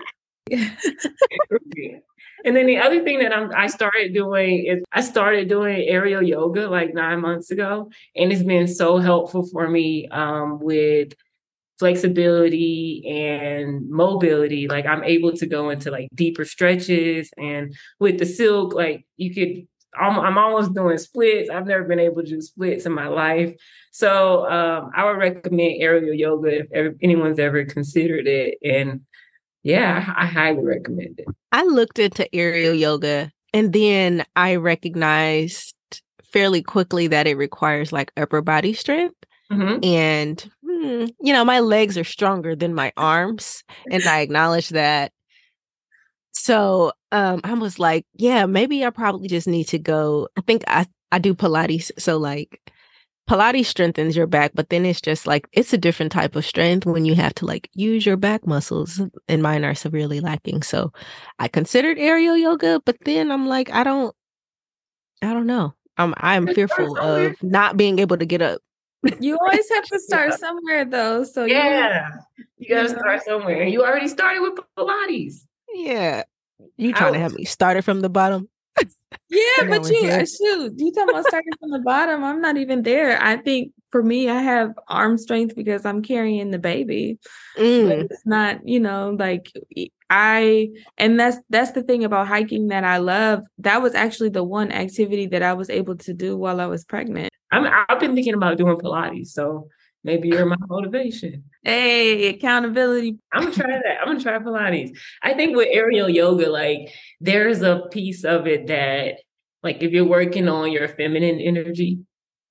and 2.44 2.56
then 2.56 2.66
the 2.66 2.78
other 2.78 3.02
thing 3.04 3.18
that 3.20 3.37
I'm, 3.37 3.50
I 3.54 3.66
started 3.66 4.14
doing 4.14 4.66
is 4.66 4.82
I 4.92 5.00
started 5.00 5.48
doing 5.48 5.84
aerial 5.88 6.22
yoga 6.22 6.68
like 6.68 6.94
nine 6.94 7.20
months 7.20 7.50
ago, 7.50 7.90
and 8.16 8.32
it's 8.32 8.42
been 8.42 8.68
so 8.68 8.98
helpful 8.98 9.46
for 9.46 9.68
me 9.68 10.08
um, 10.08 10.58
with 10.61 11.12
flexibility 11.78 13.04
and 13.08 13.88
mobility. 13.88 14.68
Like 14.68 14.87
I'm 14.87 15.04
able 15.04 15.32
to 15.32 15.46
go 15.46 15.70
into 15.70 15.90
like 15.90 16.08
deeper 16.14 16.44
stretches, 16.44 17.30
and 17.37 17.74
with 18.00 18.18
the 18.18 18.26
silk, 18.26 18.74
like 18.74 19.06
you 19.16 19.34
could. 19.34 19.66
I'm, 19.98 20.18
I'm 20.20 20.38
almost 20.38 20.74
doing 20.74 20.98
splits. 20.98 21.50
I've 21.50 21.66
never 21.66 21.82
been 21.82 21.98
able 21.98 22.22
to 22.22 22.28
do 22.28 22.40
splits 22.40 22.87
in 22.87 22.92
my 22.92 23.08
life. 23.08 23.54
So 23.90 24.48
um, 24.48 24.90
I 24.94 25.04
would 25.04 25.16
recommend 25.16 25.82
aerial 25.82 26.14
yoga 26.14 26.61
if 26.61 26.66
ever, 26.72 26.94
anyone's 27.02 27.38
ever 27.38 27.64
considered 27.64 28.28
it. 28.28 28.58
And 28.62 29.00
yeah, 29.68 30.14
I, 30.16 30.26
highly 30.26 30.64
recommend 30.64 31.20
it. 31.20 31.26
I 31.52 31.64
looked 31.64 31.98
into 31.98 32.33
aerial 32.35 32.74
yoga 32.74 33.33
and 33.52 33.72
then 33.72 34.24
I 34.37 34.57
recognized 34.57 35.74
fairly 36.33 36.62
quickly 36.62 37.07
that 37.09 37.26
it 37.26 37.37
requires 37.37 37.92
like 37.92 38.12
upper 38.16 38.42
body 38.42 38.72
strength. 38.72 39.14
Mhm. 39.50 39.85
And, 39.85 40.50
hmm, 40.62 41.07
you 41.20 41.33
know, 41.33 41.44
my 41.44 41.61
legs 41.61 41.96
are 41.96 42.04
stronger 42.04 42.54
than 42.54 42.74
my 42.74 42.92
arms. 42.96 43.64
And 43.90 44.04
I 44.04 44.20
acknowledge 44.20 44.68
that. 44.70 45.12
So 46.33 46.92
um, 47.12 47.40
I 47.44 47.54
was 47.54 47.78
like, 47.78 48.04
yeah, 48.14 48.46
maybe 48.46 48.85
I 48.85 48.90
probably 48.90 49.28
just 49.28 49.48
need 49.48 49.64
to 49.68 49.78
go. 49.78 50.28
I 50.37 50.42
think 50.42 50.64
I, 50.66 50.87
I 51.11 51.18
do 51.18 51.35
Pilates. 51.35 51.90
So, 51.98 52.18
like, 52.18 52.61
Pilates 53.28 53.66
strengthens 53.66 54.16
your 54.16 54.26
back, 54.26 54.52
but 54.54 54.70
then 54.70 54.86
it's 54.86 55.00
just 55.02 55.26
like 55.26 55.46
it's 55.52 55.72
a 55.74 55.78
different 55.78 56.10
type 56.12 56.34
of 56.34 56.46
strength 56.46 56.86
when 56.86 57.04
you 57.04 57.14
have 57.14 57.34
to 57.34 57.44
like 57.46 57.68
use 57.74 58.06
your 58.06 58.16
back 58.16 58.46
muscles, 58.46 59.00
and 59.28 59.42
mine 59.42 59.64
are 59.64 59.74
severely 59.74 60.20
lacking. 60.20 60.62
So 60.62 60.92
I 61.38 61.48
considered 61.48 61.98
aerial 61.98 62.36
yoga, 62.36 62.80
but 62.84 62.96
then 63.04 63.30
I'm 63.30 63.46
like, 63.46 63.70
I 63.70 63.84
don't, 63.84 64.14
I 65.20 65.34
don't 65.34 65.46
know. 65.46 65.74
I'm 65.98 66.14
I'm 66.16 66.46
fearful 66.46 66.96
of 66.98 67.42
not 67.42 67.76
being 67.76 67.98
able 67.98 68.16
to 68.16 68.24
get 68.24 68.40
up. 68.40 68.62
You 69.20 69.36
always 69.38 69.68
have 69.70 69.84
to 69.84 69.98
start 70.06 70.34
somewhere 70.34 70.84
though. 70.84 71.24
So 71.24 71.44
Yeah, 71.44 72.08
you 72.56 72.68
got 72.68 72.82
to 72.82 72.88
you 72.88 72.94
know. 72.94 72.98
start 73.00 73.24
somewhere. 73.24 73.64
You 73.64 73.84
already 73.84 74.08
started 74.08 74.40
with 74.40 74.58
Pilates. 74.78 75.40
Yeah, 75.74 76.22
you 76.76 76.94
trying 76.94 77.12
to 77.12 77.18
have 77.18 77.34
me 77.34 77.44
started 77.44 77.84
from 77.84 78.00
the 78.00 78.08
bottom? 78.08 78.48
Yeah, 79.30 79.64
but 79.68 79.88
you 79.90 79.98
here. 80.00 80.20
uh, 80.20 80.24
shoot, 80.24 80.74
you 80.76 80.92
talking 80.92 81.10
about 81.10 81.26
starting 81.26 81.52
from 81.60 81.70
the 81.70 81.80
bottom. 81.80 82.24
I'm 82.24 82.40
not 82.40 82.56
even 82.56 82.82
there. 82.82 83.20
I 83.22 83.36
think 83.36 83.72
for 83.90 84.02
me, 84.02 84.28
I 84.28 84.40
have 84.40 84.72
arm 84.88 85.18
strength 85.18 85.54
because 85.54 85.84
I'm 85.84 86.02
carrying 86.02 86.50
the 86.50 86.58
baby. 86.58 87.18
But 87.54 87.62
Mm, 87.62 88.04
it's 88.10 88.26
not, 88.26 88.66
you 88.66 88.80
know, 88.80 89.16
like 89.18 89.52
I 90.10 90.70
and 90.96 91.20
that's 91.20 91.36
that's 91.50 91.72
the 91.72 91.82
thing 91.82 92.04
about 92.04 92.26
hiking 92.28 92.68
that 92.68 92.84
I 92.84 92.98
love. 92.98 93.42
That 93.58 93.82
was 93.82 93.94
actually 93.94 94.30
the 94.30 94.44
one 94.44 94.72
activity 94.72 95.26
that 95.26 95.42
I 95.42 95.52
was 95.52 95.68
able 95.70 95.96
to 95.96 96.14
do 96.14 96.36
while 96.36 96.60
I 96.60 96.66
was 96.66 96.84
pregnant. 96.84 97.30
I'm, 97.50 97.66
I've 97.88 98.00
been 98.00 98.14
thinking 98.14 98.34
about 98.34 98.58
doing 98.58 98.76
Pilates, 98.76 99.28
so 99.28 99.68
maybe 100.08 100.28
you're 100.28 100.46
my 100.46 100.56
motivation. 100.68 101.44
Hey, 101.62 102.30
accountability. 102.30 103.18
I'm 103.30 103.44
gonna 103.44 103.54
try 103.54 103.68
that. 103.68 104.00
I'm 104.00 104.06
gonna 104.06 104.20
try 104.20 104.38
Pilates. 104.38 104.96
I 105.22 105.34
think 105.34 105.54
with 105.54 105.68
aerial 105.70 106.08
yoga, 106.08 106.48
like 106.48 106.94
there's 107.20 107.60
a 107.60 107.82
piece 107.90 108.24
of 108.24 108.46
it 108.46 108.68
that, 108.68 109.20
like, 109.62 109.82
if 109.82 109.92
you're 109.92 110.06
working 110.06 110.48
on 110.48 110.72
your 110.72 110.88
feminine 110.88 111.38
energy, 111.38 111.98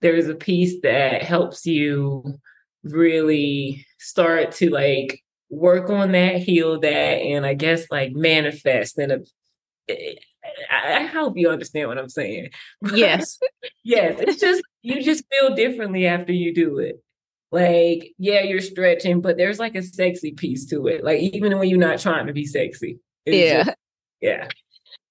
there's 0.01 0.27
a 0.27 0.35
piece 0.35 0.81
that 0.83 1.23
helps 1.23 1.65
you 1.65 2.39
really 2.83 3.85
start 3.97 4.51
to 4.53 4.69
like 4.69 5.23
work 5.49 5.89
on 5.89 6.11
that, 6.11 6.37
heal 6.37 6.79
that, 6.79 6.87
and 6.91 7.43
I 7.43 7.55
guess 7.55 7.89
like 7.89 8.11
manifest. 8.13 8.99
And 8.99 9.11
eh, 9.11 9.93
eh, 9.95 10.13
I, 10.69 10.97
I 10.97 11.03
hope 11.05 11.37
you 11.37 11.49
understand 11.49 11.87
what 11.87 11.97
I'm 11.97 12.09
saying. 12.09 12.49
yes, 12.93 13.39
yes, 13.83 14.19
it's 14.19 14.39
just 14.39 14.61
you 14.83 15.01
just 15.01 15.23
feel 15.31 15.55
differently 15.55 16.05
after 16.05 16.33
you 16.33 16.53
do 16.53 16.77
it. 16.77 17.01
Like, 17.51 18.13
yeah, 18.17 18.41
you're 18.41 18.59
stretching, 18.59 19.21
but 19.21 19.37
there's 19.37 19.59
like 19.59 19.75
a 19.75 19.83
sexy 19.83 20.31
piece 20.31 20.65
to 20.67 20.87
it. 20.87 21.03
Like, 21.03 21.21
even 21.21 21.57
when 21.57 21.69
you're 21.69 21.79
not 21.79 21.99
trying 21.99 22.27
to 22.27 22.33
be 22.33 22.45
sexy. 22.45 22.99
Yeah. 23.25 23.63
just- 23.63 23.77
yeah. 24.21 24.47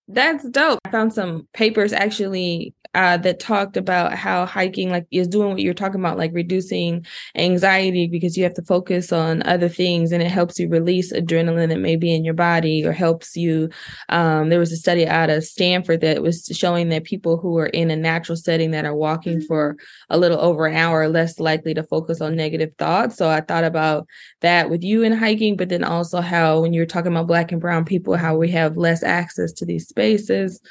That's 0.09 0.49
dope. 0.49 0.79
I 0.85 0.91
found 0.91 1.13
some 1.13 1.49
papers 1.53 1.93
actually 1.93 2.75
uh, 2.97 3.19
that 3.19 3.39
talked 3.39 3.77
about 3.77 4.15
how 4.15 4.47
hiking 4.47 4.89
like 4.89 5.07
is 5.11 5.29
doing 5.29 5.51
what 5.51 5.61
you're 5.61 5.75
talking 5.75 6.01
about, 6.01 6.17
like 6.17 6.31
reducing 6.33 7.05
anxiety 7.35 8.07
because 8.07 8.39
you 8.39 8.43
have 8.43 8.55
to 8.55 8.63
focus 8.63 9.13
on 9.13 9.43
other 9.43 9.69
things 9.69 10.13
and 10.13 10.23
it 10.23 10.31
helps 10.31 10.59
you 10.59 10.67
release 10.67 11.13
adrenaline 11.13 11.69
that 11.69 11.79
may 11.79 11.95
be 11.95 12.15
in 12.15 12.25
your 12.25 12.33
body 12.33 12.87
or 12.87 12.93
helps 12.93 13.37
you. 13.37 13.69
Um, 14.09 14.49
there 14.49 14.59
was 14.59 14.73
a 14.73 14.79
study 14.79 15.07
out 15.07 15.29
of 15.29 15.45
Stanford 15.45 16.01
that 16.01 16.23
was 16.23 16.47
showing 16.53 16.89
that 16.89 17.05
people 17.05 17.37
who 17.37 17.59
are 17.59 17.67
in 17.67 17.91
a 17.91 17.97
natural 17.97 18.35
setting 18.35 18.71
that 18.71 18.87
are 18.87 18.97
walking 18.97 19.43
for 19.43 19.77
a 20.09 20.17
little 20.17 20.41
over 20.41 20.65
an 20.65 20.75
hour 20.75 21.03
are 21.03 21.09
less 21.11 21.39
likely 21.39 21.75
to 21.75 21.83
focus 21.83 22.23
on 22.23 22.35
negative 22.35 22.73
thoughts. 22.79 23.17
So 23.17 23.29
I 23.29 23.43
thought 23.43 23.65
about 23.65 24.07
that 24.41 24.71
with 24.71 24.83
you 24.83 25.03
in 25.03 25.13
hiking, 25.13 25.59
but 25.59 25.69
then 25.69 25.85
also 25.85 26.23
how 26.23 26.63
when 26.63 26.73
you're 26.73 26.87
talking 26.87 27.13
about 27.13 27.27
black 27.27 27.53
and 27.53 27.61
brown 27.61 27.85
people, 27.85 28.17
how 28.17 28.39
we 28.39 28.51
have 28.53 28.79
less 28.79 29.03
access 29.03 29.53
to 29.53 29.67
these 29.67 29.87
spaces, 29.87 30.63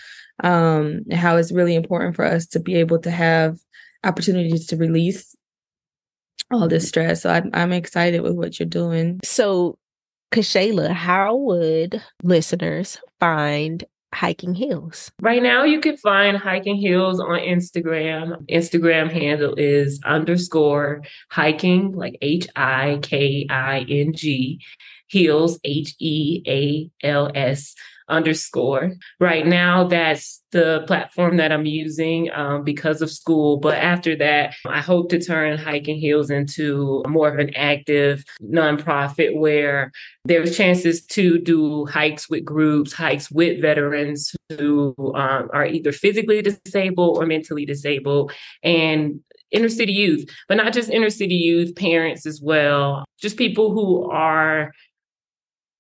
um, 0.43 1.01
and 1.09 1.13
how 1.13 1.37
it's 1.37 1.51
really 1.51 1.75
important 1.75 2.15
for 2.15 2.25
us 2.25 2.45
to 2.47 2.59
be 2.59 2.75
able 2.75 2.99
to 2.99 3.11
have 3.11 3.57
opportunities 4.03 4.67
to 4.67 4.77
release 4.77 5.35
all 6.51 6.67
this 6.67 6.87
stress. 6.87 7.23
So 7.23 7.29
I, 7.29 7.43
I'm 7.53 7.73
excited 7.73 8.21
with 8.21 8.33
what 8.33 8.59
you're 8.59 8.67
doing. 8.67 9.19
So, 9.23 9.77
Kashayla, 10.31 10.91
how 10.91 11.35
would 11.35 12.01
listeners 12.23 12.99
find 13.19 13.83
Hiking 14.13 14.53
Heals? 14.53 15.11
Right 15.21 15.43
now, 15.43 15.63
you 15.63 15.79
can 15.79 15.97
find 15.97 16.37
Hiking 16.37 16.75
Heals 16.77 17.19
on 17.19 17.39
Instagram. 17.39 18.47
Instagram 18.49 19.11
handle 19.11 19.55
is 19.55 19.99
underscore 20.05 21.03
hiking, 21.29 21.93
like 21.93 22.17
H 22.21 22.47
I 22.55 22.99
K 23.01 23.45
I 23.49 23.85
N 23.89 24.13
G, 24.13 24.61
Heals, 25.07 25.59
H 25.63 25.95
E 25.99 26.43
A 26.47 27.07
L 27.07 27.31
S 27.33 27.75
underscore. 28.07 28.93
Right 29.19 29.45
now, 29.45 29.87
that's 29.87 30.41
the 30.51 30.83
platform 30.87 31.37
that 31.37 31.51
I'm 31.51 31.65
using 31.65 32.29
um, 32.33 32.63
because 32.63 33.01
of 33.01 33.09
school. 33.09 33.57
But 33.57 33.75
after 33.75 34.15
that, 34.17 34.53
I 34.67 34.79
hope 34.79 35.09
to 35.09 35.19
turn 35.19 35.57
Hiking 35.57 35.97
Heals 35.97 36.29
into 36.29 37.03
more 37.07 37.29
of 37.29 37.39
an 37.39 37.53
active 37.55 38.23
nonprofit 38.41 39.37
where 39.37 39.91
there's 40.23 40.55
chances 40.55 41.05
to 41.07 41.39
do 41.39 41.85
hikes 41.87 42.29
with 42.29 42.45
groups, 42.45 42.93
hikes 42.93 43.31
with 43.31 43.61
veterans 43.61 44.35
who 44.57 44.93
um, 45.15 45.49
are 45.53 45.65
either 45.65 45.91
physically 45.91 46.41
disabled 46.41 47.17
or 47.17 47.25
mentally 47.25 47.65
disabled, 47.65 48.31
and 48.63 49.19
inner 49.51 49.69
city 49.69 49.93
youth, 49.93 50.27
but 50.47 50.57
not 50.57 50.73
just 50.73 50.89
inner 50.89 51.09
city 51.09 51.35
youth, 51.35 51.75
parents 51.75 52.25
as 52.25 52.41
well, 52.41 53.05
just 53.19 53.37
people 53.37 53.71
who 53.71 54.09
are 54.11 54.71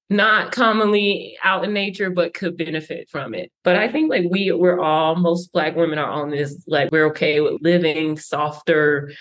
not 0.09 0.51
commonly 0.51 1.37
out 1.43 1.63
in 1.63 1.73
nature 1.73 2.09
but 2.09 2.33
could 2.33 2.57
benefit 2.57 3.09
from 3.09 3.33
it. 3.33 3.51
But 3.63 3.75
i 3.75 3.87
think 3.87 4.09
like 4.09 4.25
we 4.29 4.51
we're 4.51 4.79
all 4.79 5.15
most 5.15 5.51
black 5.51 5.75
women 5.75 5.97
are 5.97 6.09
on 6.09 6.29
this 6.29 6.63
like 6.67 6.91
we're 6.91 7.07
okay 7.07 7.41
with 7.41 7.61
living 7.61 8.17
softer 8.17 9.11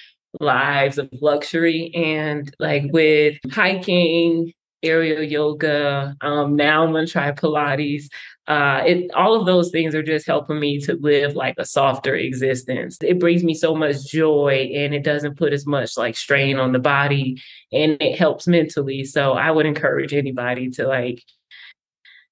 lives 0.40 0.98
of 0.98 1.08
luxury 1.12 1.92
and 1.94 2.54
like 2.58 2.84
with 2.92 3.38
hiking 3.52 4.52
aerial 4.84 5.22
yoga 5.22 6.16
um 6.20 6.56
now 6.56 6.84
i'm 6.84 6.92
gonna 6.92 7.06
try 7.06 7.32
pilates 7.32 8.04
uh 8.46 8.82
it 8.84 9.10
all 9.14 9.34
of 9.38 9.46
those 9.46 9.70
things 9.70 9.94
are 9.94 10.02
just 10.02 10.26
helping 10.26 10.60
me 10.60 10.78
to 10.78 10.94
live 10.96 11.34
like 11.34 11.54
a 11.58 11.64
softer 11.64 12.14
existence. 12.14 12.98
It 13.00 13.18
brings 13.18 13.42
me 13.42 13.54
so 13.54 13.74
much 13.74 14.04
joy 14.04 14.70
and 14.74 14.94
it 14.94 15.02
doesn't 15.02 15.38
put 15.38 15.52
as 15.54 15.66
much 15.66 15.96
like 15.96 16.16
strain 16.16 16.58
on 16.58 16.72
the 16.72 16.78
body 16.78 17.40
and 17.72 17.96
it 18.00 18.18
helps 18.18 18.46
mentally. 18.46 19.04
So 19.04 19.32
i 19.32 19.50
would 19.50 19.66
encourage 19.66 20.12
anybody 20.12 20.70
to 20.70 20.86
like 20.86 21.22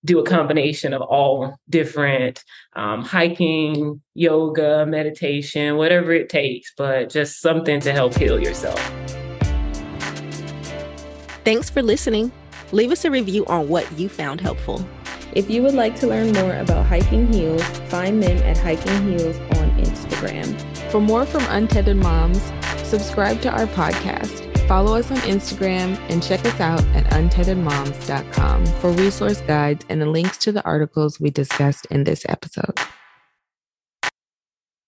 do 0.05 0.19
a 0.19 0.25
combination 0.25 0.93
of 0.93 1.01
all 1.01 1.57
different 1.71 2.43
um, 2.75 3.03
hiking 3.03 4.03
yoga 4.15 4.85
meditation 4.85 5.77
whatever 5.77 6.13
it 6.13 6.29
takes 6.29 6.73
but 6.77 7.09
just 7.09 7.41
something 7.41 7.81
to 7.81 7.93
help 7.93 8.15
heal 8.15 8.39
yourself. 8.39 8.81
Thanks 11.45 11.71
for 11.71 11.83
listening 11.83 12.33
leave 12.73 12.91
us 12.91 13.05
a 13.05 13.11
review 13.11 13.45
on 13.47 13.69
what 13.69 13.91
you 13.99 14.09
found 14.09 14.41
helpful 14.41 14.85
if 15.35 15.49
you 15.49 15.63
would 15.63 15.75
like 15.75 15.99
to 16.01 16.07
learn 16.07 16.33
more 16.33 16.55
about 16.57 16.85
Hiking 16.85 17.33
Heals, 17.33 17.63
find 17.89 18.23
them 18.23 18.37
at 18.43 18.59
Hiking 18.59 19.09
Heals 19.09 19.39
on 19.59 19.71
Instagram. 19.81 20.61
For 20.91 21.01
more 21.01 21.25
from 21.25 21.43
Untethered 21.49 21.97
Moms, 21.97 22.43
subscribe 22.85 23.41
to 23.43 23.51
our 23.51 23.67
podcast, 23.69 24.69
follow 24.69 24.95
us 24.95 25.11
on 25.11 25.17
Instagram, 25.19 25.99
and 26.11 26.23
check 26.23 26.45
us 26.45 26.61
out 26.61 26.85
at 26.89 27.07
untetheredmoms.com 27.07 28.67
for 28.67 28.91
resource 28.93 29.41
guides 29.41 29.87
and 29.89 30.03
the 30.03 30.07
links 30.07 30.37
to 30.39 30.53
the 30.53 30.63
articles 30.65 31.19
we 31.19 31.31
discussed 31.31 31.87
in 31.87 32.05
this 32.05 32.27
episode. 32.29 32.79